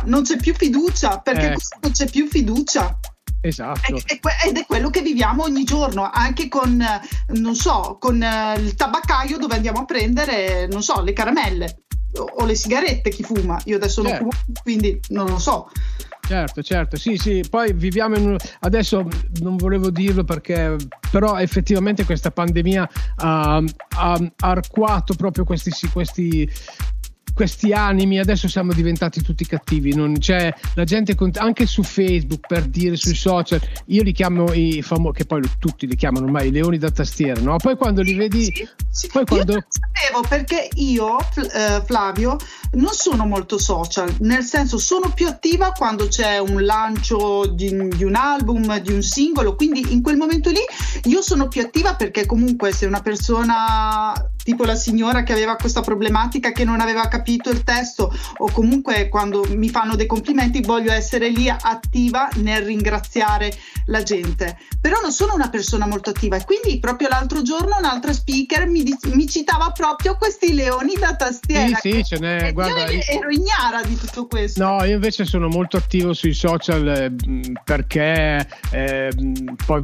[0.05, 1.57] Non c'è più fiducia perché eh.
[1.81, 2.99] non c'è più fiducia.
[3.45, 3.93] Esatto.
[3.93, 6.81] Ed è quello che viviamo ogni giorno, anche con,
[7.27, 11.83] non so, con eh, il tabaccaio dove andiamo a prendere, non so, le caramelle
[12.35, 13.59] o le sigarette chi fuma.
[13.65, 14.23] Io adesso certo.
[14.23, 15.69] non fumo, quindi non lo so.
[16.25, 18.37] Certo, certo, sì, sì, poi viviamo in un...
[18.61, 19.05] adesso
[19.41, 20.77] non volevo dirlo perché
[21.11, 23.61] però effettivamente questa pandemia ha,
[23.97, 26.49] ha arcuato proprio questi, questi
[27.33, 32.65] questi animi adesso siamo diventati tutti cattivi non c'è la gente anche su Facebook per
[32.65, 36.51] dire sui social io li chiamo i famosi che poi tutti li chiamano ormai i
[36.51, 37.57] leoni da tastiera no?
[37.57, 39.07] poi quando li vedi sì, sì.
[39.11, 39.53] poi quando...
[39.53, 42.37] io sapevo perché io eh, Flavio
[42.73, 48.03] non sono molto social nel senso sono più attiva quando c'è un lancio di, di
[48.03, 50.61] un album di un singolo quindi in quel momento lì
[51.05, 54.13] io sono più attiva perché comunque se una persona
[54.43, 59.07] tipo la signora che aveva questa problematica che non aveva capito il testo o comunque
[59.09, 64.57] quando mi fanno dei complimenti voglio essere lì attiva nel ringraziare la gente.
[64.81, 68.83] Però non sono una persona molto attiva e quindi proprio l'altro giorno un'altra speaker mi,
[69.13, 71.77] mi citava proprio questi leoni da tastiera.
[71.77, 74.63] Sì sì ce n'è guarda io ero ignara di tutto questo.
[74.63, 77.13] No io invece sono molto attivo sui social eh,
[77.63, 79.11] perché eh,
[79.65, 79.81] poi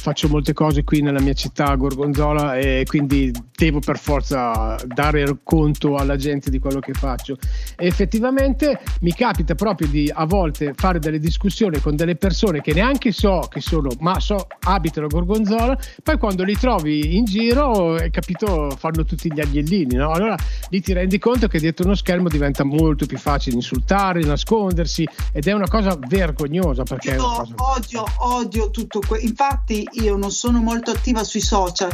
[0.00, 5.96] faccio molte cose qui nella mia città Gorgonzola e quindi devo per forza dare conto
[5.96, 7.36] alla gente di quello che faccio
[7.76, 12.72] e effettivamente mi capita proprio di a volte fare delle discussioni con delle persone che
[12.72, 17.96] neanche so che sono ma so abitano a Gorgonzola poi quando li trovi in giro
[17.96, 20.12] hai capito fanno tutti gli agnellini no?
[20.12, 20.36] allora
[20.70, 25.46] lì ti rendi conto che dietro uno schermo diventa molto più facile insultare nascondersi ed
[25.46, 27.54] è una cosa vergognosa perché io cosa...
[27.56, 31.90] odio odio tutto questo infatti io non sono molto attiva sui social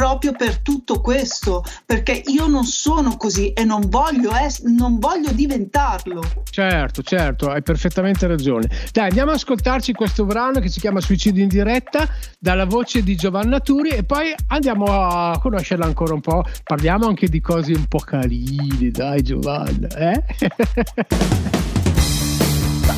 [0.00, 5.30] proprio per tutto questo, perché io non sono così e non voglio, es- non voglio
[5.30, 6.22] diventarlo.
[6.48, 8.66] Certo, certo, hai perfettamente ragione.
[8.92, 13.14] Dai, andiamo ad ascoltarci questo brano che si chiama Suicidio in diretta dalla voce di
[13.14, 16.44] Giovanna Turi e poi andiamo a conoscerla ancora un po'.
[16.64, 20.24] Parliamo anche di cose un po' carini, dai Giovanna, eh?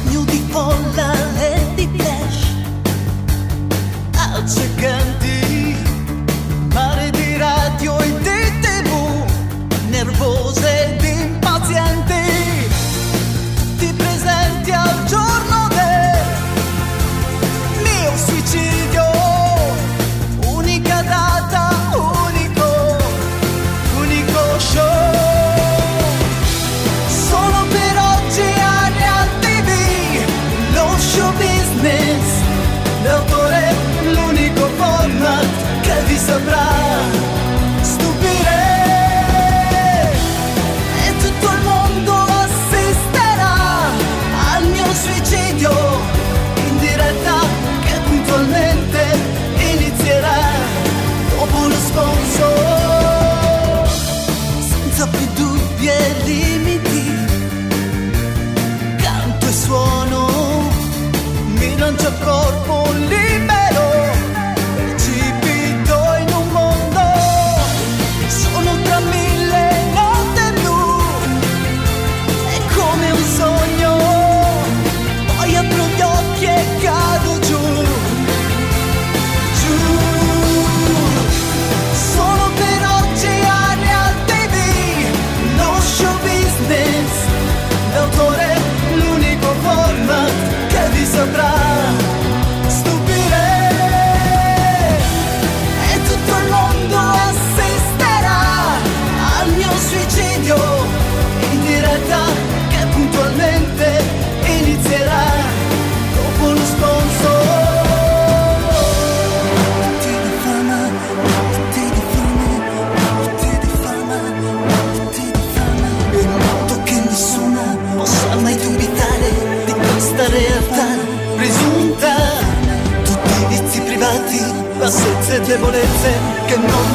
[0.04, 2.41] Beautiful and the flesh
[4.46, 5.11] 这根。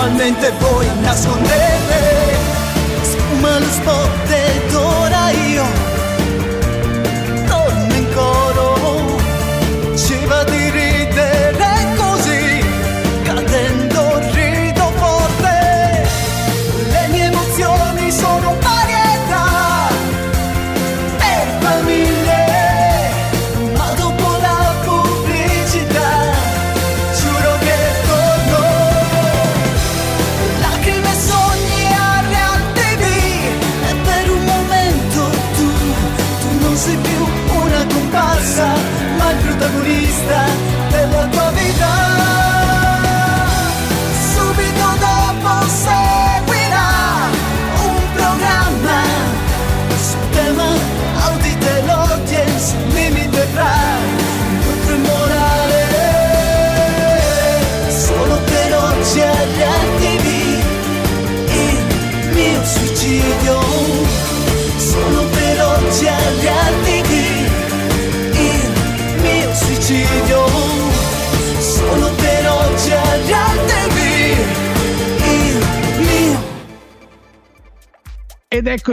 [0.08, 1.67] Che normalmente voi nascondete.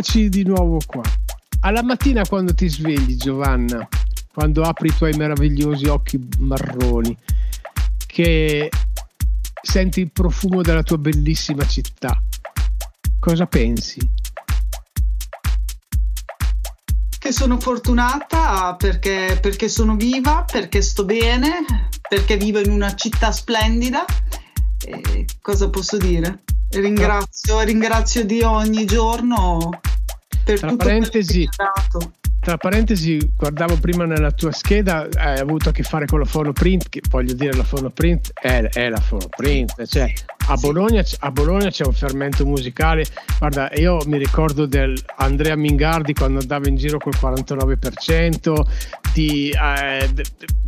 [0.05, 1.03] Eccoci di nuovo qua.
[1.61, 3.89] Alla mattina quando ti svegli, Giovanna,
[4.35, 7.17] quando apri i tuoi meravigliosi occhi marroni,
[8.05, 8.71] che
[9.63, 12.23] senti il profumo della tua bellissima città,
[13.19, 13.99] cosa pensi?
[17.19, 21.65] Che sono fortunata perché, perché sono viva, perché sto bene,
[22.07, 24.05] perché vivo in una città splendida.
[24.85, 26.41] E cosa posso dire?
[26.71, 29.71] Ringrazio, ringrazio Dio ogni giorno
[30.45, 32.13] per Tra tutto quello che parentesi, mi ha dato.
[32.41, 36.91] Tra parentesi, guardavo prima nella tua scheda, hai avuto a che fare con la fonoprint,
[36.91, 40.13] che voglio dire la fonoprint è, è la fonoprint, cioè
[40.49, 40.57] a.
[40.57, 43.07] Bologna, a Bologna c'è un fermento musicale,
[43.39, 48.63] guarda io mi ricordo del Andrea Mingardi quando andava in giro col 49%,
[49.15, 50.11] di, eh,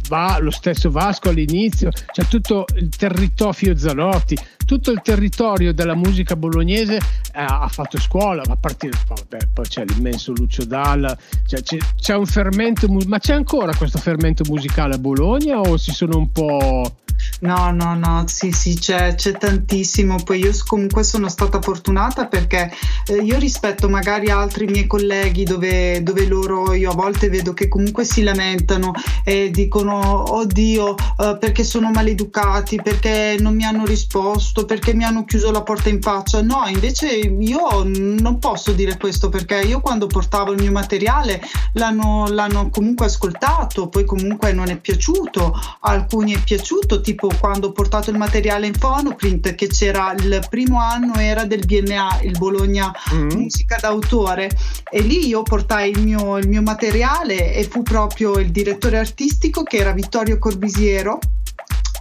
[0.09, 6.37] va, lo stesso Vasco all'inizio, c'è tutto il territorio Zanotti, tutto il territorio della musica
[6.37, 7.01] bolognese eh,
[7.33, 12.27] ha fatto scuola, a partire vabbè, poi c'è l'immenso Lucio Dalla, cioè, c'è, c'è un
[12.27, 16.97] fermento, ma c'è ancora questo fermento musicale a Bologna o si sono un po'...
[17.41, 20.17] No, no, no, sì, sì, c'è, c'è tantissimo.
[20.23, 22.71] Poi io comunque sono stata fortunata perché
[23.07, 27.69] eh, io rispetto magari altri miei colleghi dove, dove loro io a volte vedo che
[27.69, 28.93] comunque si lamentano
[29.25, 35.25] e dicono oddio eh, perché sono maleducati, perché non mi hanno risposto, perché mi hanno
[35.25, 36.43] chiuso la porta in faccia.
[36.43, 41.41] No, invece io non posso dire questo perché io quando portavo il mio materiale
[41.73, 47.69] l'hanno, l'hanno comunque ascoltato, poi comunque non è piaciuto, a alcuni è piaciuto, tipo quando
[47.69, 52.37] ho portato il materiale in Phonoprint che c'era il primo anno era del BNA, il
[52.39, 54.51] Bologna Musica d'autore.
[54.91, 59.63] E lì io portai il mio, il mio materiale e fu proprio il direttore artistico
[59.63, 61.19] che era Vittorio Corbisiero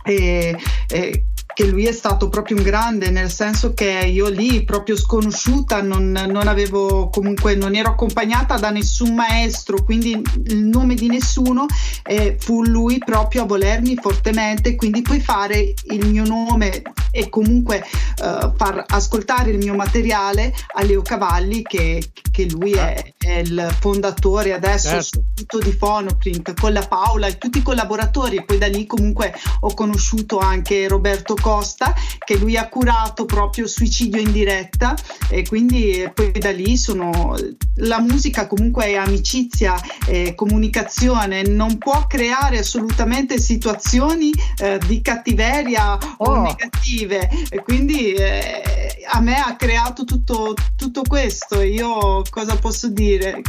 [0.03, 0.55] e,
[0.87, 1.23] e
[1.55, 6.11] che lui è stato proprio un grande nel senso che io lì proprio sconosciuta non,
[6.11, 11.65] non avevo comunque non ero accompagnata da nessun maestro quindi il nome di nessuno
[12.03, 16.81] e fu lui proprio a volermi fortemente quindi puoi fare il mio nome
[17.11, 23.13] e comunque eh, far ascoltare il mio materiale a Leo Cavalli che, che lui è,
[23.17, 25.59] è il fondatore adesso Certo.
[25.59, 29.73] di Phonoprint con la Paola e tutti i collaboratori e poi da lì comunque ho
[29.73, 31.93] conosciuto anche Roberto Costa
[32.25, 34.95] che lui ha curato proprio Suicidio in diretta
[35.29, 37.37] e quindi poi da lì sono
[37.75, 39.75] la musica comunque è amicizia
[40.07, 46.41] e comunicazione non può creare assolutamente situazioni eh, di cattiveria o Oh.
[46.41, 47.29] negative.
[47.49, 48.63] E quindi eh,
[49.11, 51.61] a me ha creato tutto, tutto questo.
[51.61, 53.41] Io cosa posso dire?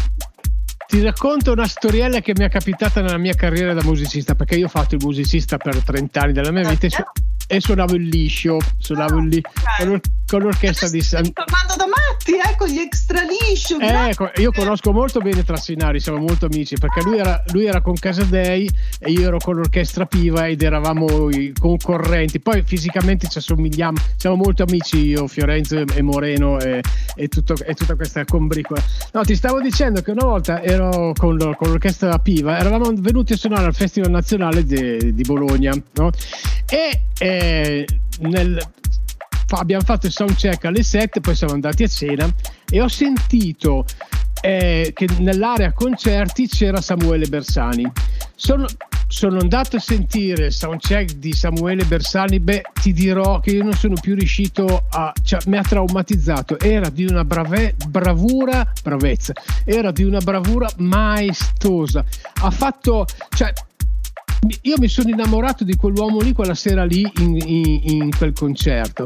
[0.87, 4.67] Ti racconto una storiella che mi è capitata nella mia carriera da musicista, perché io
[4.67, 6.91] ho fatto il musicista per 30 anni della mia vita e,
[7.47, 9.41] e suonavo il liscio, suonavo il li-
[9.79, 11.25] con, l'or- con l'orchestra di San...
[11.25, 11.75] Sto tornando
[12.25, 16.77] eh, con gli extra liscio Eh, ecco, io conosco molto bene Trassinari, siamo molto amici
[16.77, 21.31] perché lui era, lui era con Casadei e io ero con l'orchestra Piva ed eravamo
[21.31, 22.41] i concorrenti.
[22.41, 26.81] Poi fisicamente ci assomigliamo, siamo molto amici io, Fiorenzo e Moreno e,
[27.15, 28.83] e tutto- e tutta questa combricola.
[29.13, 33.37] No, ti stavo dicendo che una volta ero con, con l'orchestra Piva, eravamo venuti a
[33.37, 36.11] suonare al Festival Nazionale de- di Bologna no?
[36.69, 37.87] e eh,
[38.21, 38.61] nel,
[39.51, 42.29] abbiamo fatto il soundcheck alle 7, poi siamo andati a cena
[42.69, 43.85] e ho sentito
[44.41, 47.91] eh, che nell'area concerti c'era Samuele Bersani.
[48.35, 48.67] Sono-
[49.09, 53.73] sono andato a sentire il soundcheck di Samuele Bersani, beh, ti dirò che io non
[53.73, 55.13] sono più riuscito a.
[55.23, 56.59] Cioè, mi ha traumatizzato.
[56.59, 59.33] Era di una brave, bravura, bravezza,
[59.65, 62.05] era di una bravura maestosa.
[62.43, 63.07] Ha fatto.
[63.31, 63.53] Cioè,
[64.63, 69.05] io mi sono innamorato di quell'uomo lì quella sera lì in, in, in quel concerto.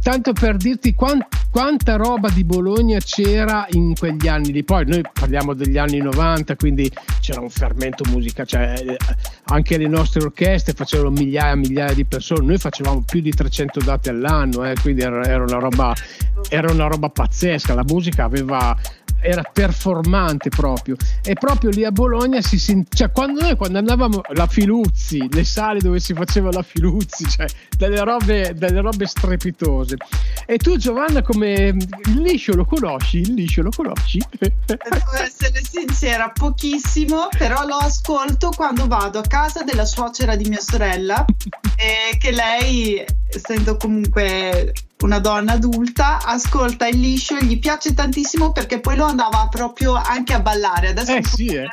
[0.00, 4.62] Tanto per dirti quant, quanta roba di Bologna c'era in quegli anni lì.
[4.62, 6.90] Poi noi parliamo degli anni 90, quindi
[7.20, 8.96] c'era un fermento musica, cioè eh,
[9.46, 13.80] anche le nostre orchestre facevano migliaia e migliaia di persone, noi facevamo più di 300
[13.80, 15.94] date all'anno, eh, quindi era, era, una roba,
[16.48, 18.74] era una roba pazzesca, la musica aveva
[19.20, 20.96] era performante proprio.
[21.22, 22.94] E proprio lì a Bologna si sent...
[22.94, 27.46] cioè quando noi quando andavamo la Filuzzi le sale dove si faceva la Filuzzi cioè
[27.76, 29.96] delle robe, delle robe strepitose.
[30.46, 33.18] E tu Giovanna come il liscio lo conosci?
[33.18, 34.20] Il liscio lo conosci?
[34.38, 40.60] Devo essere sincera pochissimo però lo ascolto quando vado a casa della suocera di mia
[40.60, 41.24] sorella
[41.76, 44.72] e che lei essendo comunque
[45.02, 49.94] una donna adulta, ascolta il liscio e gli piace tantissimo perché poi lo andava proprio
[49.94, 50.88] anche a ballare.
[50.88, 51.68] Adesso eh, sì, eh.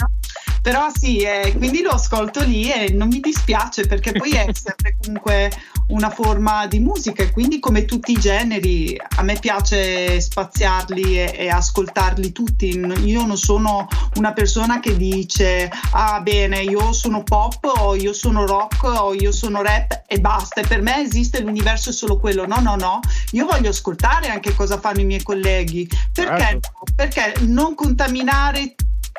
[0.66, 4.98] Però sì, eh, quindi lo ascolto lì e non mi dispiace perché poi è sempre
[5.00, 5.52] comunque
[5.90, 11.36] una forma di musica e quindi come tutti i generi a me piace spaziarli e,
[11.38, 12.70] e ascoltarli tutti.
[13.04, 18.48] Io non sono una persona che dice ah bene io sono pop o io sono
[18.48, 20.62] rock o io sono rap e basta.
[20.62, 22.48] E per me esiste l'universo solo quello.
[22.48, 23.02] No, no, no.
[23.34, 25.88] Io voglio ascoltare anche cosa fanno i miei colleghi.
[26.12, 26.42] Perché?
[26.42, 26.70] Certo.
[26.96, 28.74] Perché non contaminare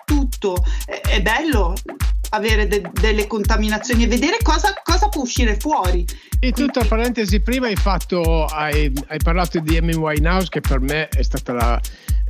[0.07, 0.65] tutto.
[0.87, 1.75] È, è bello
[2.31, 6.05] avere de- delle contaminazioni e vedere cosa, cosa può uscire fuori.
[6.39, 11.09] E tutta parentesi, prima hai, fatto, hai, hai parlato di Amy Winehouse che per me
[11.09, 11.81] è stata la,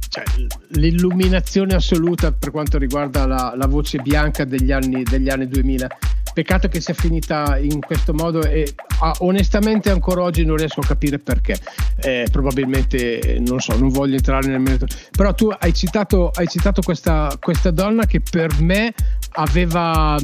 [0.08, 0.24] cioè,
[0.70, 5.88] l'illuminazione assoluta per quanto riguarda la, la voce bianca degli anni, degli anni 2000
[6.36, 10.86] peccato che sia finita in questo modo e ah, onestamente ancora oggi non riesco a
[10.86, 11.58] capire perché.
[12.02, 14.84] Eh, probabilmente non so non voglio entrare nel merito.
[15.12, 18.92] Però tu hai citato, hai citato questa, questa donna che per me
[19.32, 20.18] aveva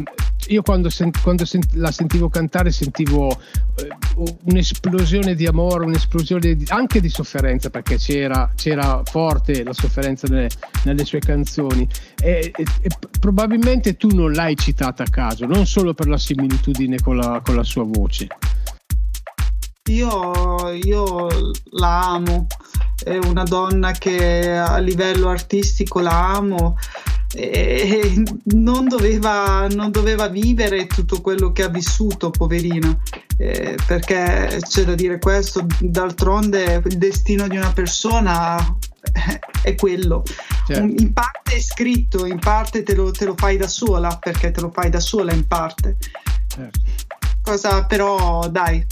[0.49, 3.39] io quando, sent, quando sent, la sentivo cantare sentivo
[3.77, 3.89] eh,
[4.45, 10.49] un'esplosione di amore, un'esplosione di, anche di sofferenza perché c'era, c'era forte la sofferenza nelle,
[10.85, 11.87] nelle sue canzoni.
[12.21, 12.89] E, e, e,
[13.21, 17.57] probabilmente tu non l'hai citata a caso, non solo per la similitudine con la, con
[17.57, 18.27] la sua voce.
[19.91, 21.29] Io, io
[21.73, 22.47] la amo,
[23.03, 26.77] è una donna che a livello artistico la amo
[27.35, 28.23] e
[28.53, 32.97] non doveva, non doveva vivere tutto quello che ha vissuto, poverina.
[33.37, 38.77] Eh, perché c'è da dire questo, d'altronde il destino di una persona
[39.63, 40.23] è quello.
[40.67, 41.03] Certo.
[41.03, 44.61] In parte è scritto, in parte te lo, te lo, fai da sola, perché te
[44.61, 45.97] lo fai da sola in parte.
[46.47, 46.81] Certo.
[47.43, 48.85] Cosa però, dai,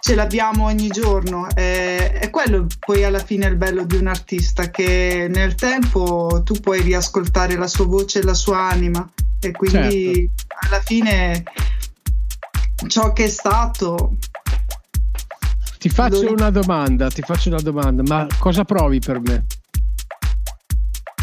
[0.00, 1.48] ce l'abbiamo ogni giorno.
[1.54, 6.54] Eh, è quello poi alla fine il bello di un artista, che nel tempo tu
[6.60, 9.08] puoi riascoltare la sua voce e la sua anima
[9.40, 10.66] e quindi certo.
[10.66, 11.44] alla fine
[12.86, 14.16] ciò che è stato...
[15.78, 19.44] Ti faccio una domanda, ti faccio una domanda, ma cosa provi per me?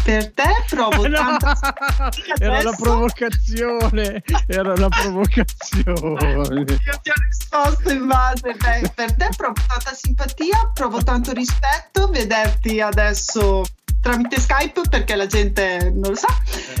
[0.06, 1.36] Per te provo no,
[2.38, 6.54] era una provocazione era una provocazione.
[6.62, 12.06] Io ti ho risposto in base Beh, per te provo tanta simpatia provo tanto rispetto
[12.06, 13.64] vederti adesso
[14.00, 16.28] tramite Skype perché la gente non lo sa.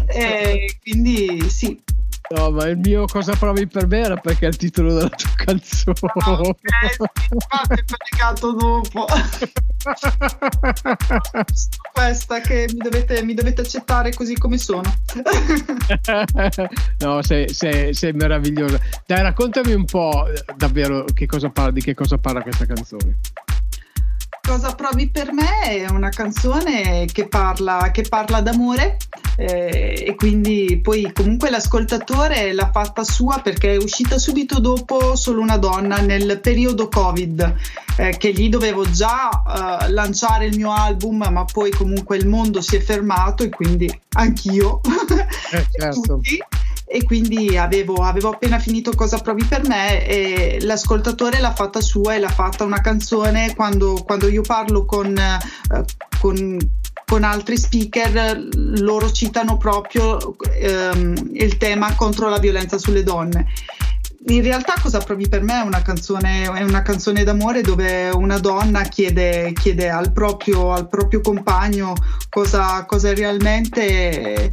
[0.06, 1.82] Eh, e quindi sì
[2.28, 5.30] No, ma il mio cosa provi per me era perché è il titolo della tua
[5.36, 5.96] canzone.
[6.26, 6.58] No, ok,
[7.30, 9.06] infatti collegato dopo.
[11.92, 14.92] Questa che mi dovete, mi dovete, accettare così come sono.
[16.98, 18.80] no, sei, sei, sei, meravigliosa.
[19.06, 23.18] Dai, raccontami un po' davvero che cosa parla, di che cosa parla questa canzone.
[24.46, 28.96] Cosa provi per me è una canzone che parla, che parla d'amore
[29.36, 35.40] eh, e quindi poi comunque l'ascoltatore l'ha fatta sua perché è uscita subito dopo Solo
[35.40, 37.54] una donna nel periodo Covid
[37.96, 39.30] eh, che lì dovevo già
[39.82, 43.92] eh, lanciare il mio album ma poi comunque il mondo si è fermato e quindi
[44.12, 44.80] anch'io
[45.50, 46.00] eh, certo.
[46.22, 46.38] tutti
[46.88, 52.14] e quindi avevo, avevo, appena finito Cosa provi per me e l'ascoltatore l'ha fatta sua
[52.14, 55.84] e l'ha fatta una canzone quando, quando io parlo con, eh,
[56.20, 56.56] con,
[57.04, 63.46] con, altri speaker loro citano proprio ehm, il tema contro la violenza sulle donne
[64.28, 68.38] in realtà cosa provi per me è una canzone, è una canzone d'amore dove una
[68.38, 71.94] donna chiede, chiede al, proprio, al, proprio, compagno
[72.28, 74.52] cosa, cosa realmente eh,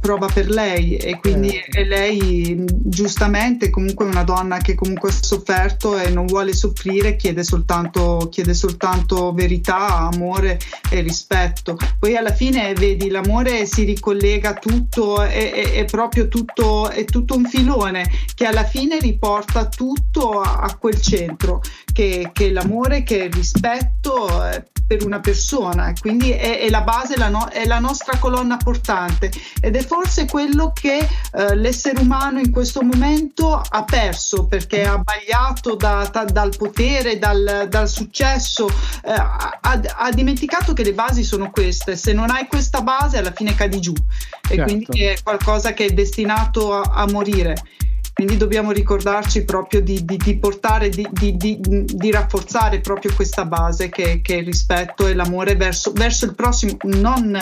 [0.00, 1.78] prova per lei e quindi Certo.
[1.78, 7.44] e lei giustamente comunque una donna che comunque ha sofferto e non vuole soffrire, chiede
[7.44, 10.58] soltanto, chiede soltanto verità, amore
[10.90, 11.76] e rispetto.
[11.98, 17.36] Poi alla fine vedi l'amore si ricollega tutto, è, è- è proprio tutto, è tutto
[17.36, 21.60] un filone che alla fine riporta tutto a, a quel centro
[21.92, 25.92] che, che è l'amore, che è il rispetto eh, per una persona.
[26.00, 30.26] Quindi è, è la base, la no- è la nostra colonna portante ed è forse
[30.26, 36.24] quello che eh, l'essere umano in questo momento ha perso perché ha abbagliato da- da-
[36.24, 38.68] dal potere, dal, dal successo,
[39.04, 41.96] eh, ha, ha- ha dimenticato che le basi sono queste.
[41.96, 43.92] Se non hai questa base, alla fine cadi giù
[44.48, 44.64] e Certo.
[44.64, 47.54] quindi è qualcosa che è destinato a, a morire.
[48.24, 53.44] Quindi dobbiamo ricordarci proprio di, di- di portare, di, di- di- di rafforzare proprio questa
[53.44, 57.36] base che, che è il rispetto e l'amore verso, verso il prossimo, non,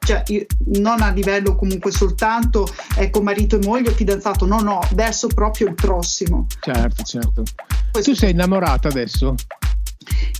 [0.00, 5.28] cioè, io- non a livello comunque soltanto ecco, marito e moglie, fidanzato, no, no, verso
[5.28, 6.46] proprio il prossimo.
[6.60, 7.42] Certo, certo.
[7.90, 9.34] Questo- Tu sei innamorata adesso?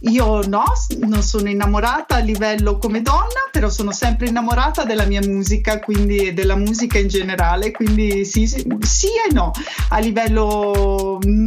[0.03, 0.65] Io no,
[1.01, 6.33] non sono innamorata a livello come donna, però sono sempre innamorata della mia musica, quindi
[6.33, 9.53] della musica in generale, quindi sì, sì, sì e no.
[9.91, 11.47] A livello mm,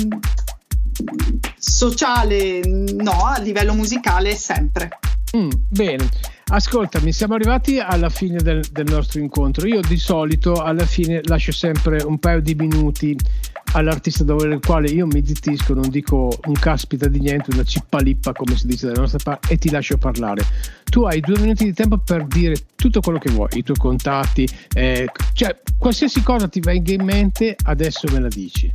[1.57, 4.89] sociale no, a livello musicale sempre.
[5.37, 6.09] Mm, bene,
[6.47, 9.67] ascoltami, siamo arrivati alla fine del, del nostro incontro.
[9.67, 13.15] Io di solito alla fine lascio sempre un paio di minuti
[13.73, 18.33] all'artista dove il quale io mi zittisco, non dico un caspita di niente, una cippalippa
[18.33, 20.43] come si dice dalla nostra parte, e ti lascio parlare.
[20.89, 24.47] Tu hai due minuti di tempo per dire tutto quello che vuoi, i tuoi contatti,
[24.73, 28.73] eh, cioè qualsiasi cosa ti venga in mente, adesso me la dici.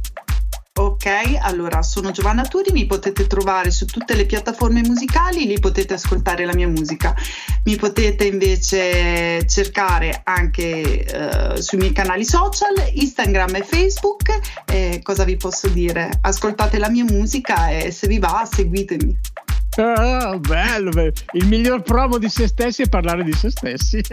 [0.77, 1.07] Ok,
[1.39, 6.45] allora sono Giovanna Turi, mi potete trovare su tutte le piattaforme musicali, lì potete ascoltare
[6.45, 7.14] la mia musica.
[7.62, 14.64] Mi potete invece cercare anche eh, sui miei canali social, Instagram e Facebook.
[14.66, 16.11] Eh, cosa vi posso dire?
[16.22, 19.16] Ascoltate la mia musica e se vi va seguitemi.
[19.77, 21.12] Ah, bello, bello.
[21.33, 24.01] il miglior promo di se stessi è parlare di se stessi.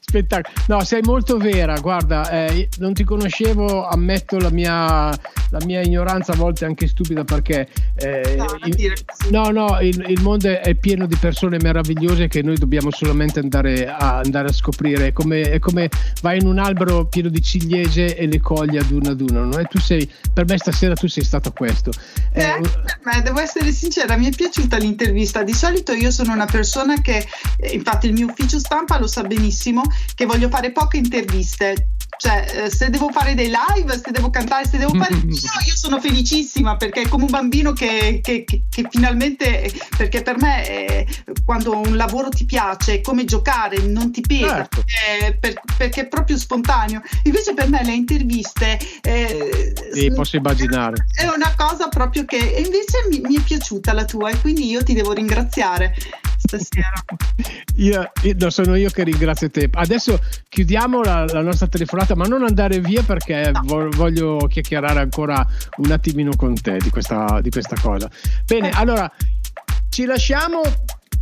[0.00, 0.54] Spettacolo.
[0.66, 1.78] No, sei molto vera.
[1.78, 5.08] Guarda, eh, non ti conoscevo, ammetto la mia,
[5.50, 8.92] la mia ignoranza, a volte anche stupida, perché eh, No, il-
[9.30, 13.86] no, no, il, il mondo è- pieno di persone meravigliose che noi dobbiamo solamente andare
[13.86, 15.08] a, andare a scoprire.
[15.08, 15.88] È come, è come
[16.22, 19.42] vai in un albero pieno di ciliegie e le cogli ad una ad una.
[19.44, 19.58] no?
[19.58, 21.90] E tu sei, per me stasera tu sei stato questo.
[22.32, 22.42] Eh,
[23.14, 25.42] Eh, devo essere sincera, mi è piaciuta l'intervista.
[25.42, 27.26] Di solito io sono una persona che,
[27.58, 29.82] eh, infatti, il mio ufficio stampa lo sa benissimo,
[30.14, 31.88] che voglio fare poche interviste.
[32.22, 35.14] Cioè, eh, se devo fare dei live, se devo cantare, se devo fare.
[35.24, 35.30] Io,
[35.66, 39.72] io sono felicissima perché è come un bambino che, che- che- che finalmente.
[39.96, 41.06] Perché per me, eh,
[41.46, 44.82] quando un lavoro ti piace, è come giocare, non ti pesa, Certo.
[44.84, 47.00] perché, per- perché è proprio spontaneo.
[47.22, 48.78] Invece, per me, le interviste.
[49.00, 51.06] eh, Sì, posso immaginare.
[51.14, 54.82] è una cosa proprio che invece mi, mi è piaciuta la tua e quindi io
[54.82, 55.94] ti devo ringraziare
[56.58, 56.92] stasera.
[57.76, 59.68] Io, io- no, sono io che ringrazio te.
[59.72, 63.60] Adesso chiudiamo la, la nostra telefonata, ma non andare via perché No.
[63.64, 65.46] vo- voglio chiacchierare ancora
[65.78, 68.10] un attimino con te di questa, di questa cosa.
[68.44, 69.10] Bene, allora
[69.88, 70.60] ci lasciamo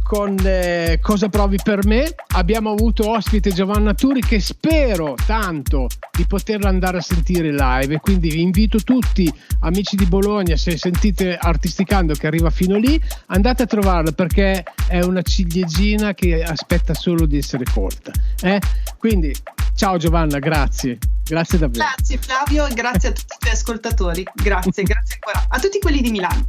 [0.09, 2.15] con eh, Cosa provi per me.
[2.29, 5.87] Abbiamo avuto ospite Giovanna Turi che spero tanto
[6.17, 9.31] di poterla andare a sentire live quindi vi invito tutti
[9.61, 15.01] amici di Bologna se sentite Artisticando che arriva fino lì andate a trovarla perché è
[15.03, 18.11] una ciliegina che aspetta solo di essere colta.
[18.43, 18.61] eh?
[18.97, 19.35] Quindi
[19.75, 20.97] ciao Giovanna, grazie.
[21.23, 21.85] Grazie davvero.
[21.85, 24.25] Grazie Flavio e grazie a tutti i tuoi ascoltatori.
[24.35, 25.47] Grazie, grazie ancora.
[25.51, 26.49] A tutti quelli di Milano.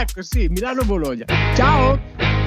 [0.00, 1.26] ecco sì, Milano-Bologna.
[1.54, 2.45] Ciao!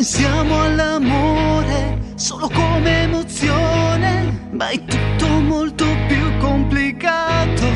[0.00, 7.66] Pensiamo all'amore solo come emozione, ma è tutto molto più complicato.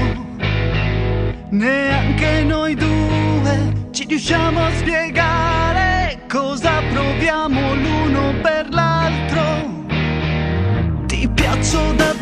[1.51, 9.85] Neanche noi due ci riusciamo a spiegare cosa proviamo l'uno per l'altro.
[11.05, 12.14] Ti piaccio davvero,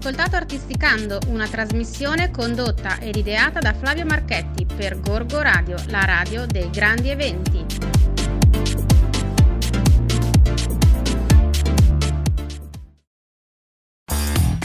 [0.00, 6.46] ascoltato Artisticando, una trasmissione condotta ed ideata da Flavio Marchetti per Gorgo Radio, la radio
[6.46, 7.66] dei grandi eventi.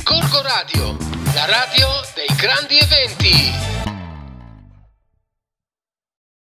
[0.05, 1.04] Gorgo Radio,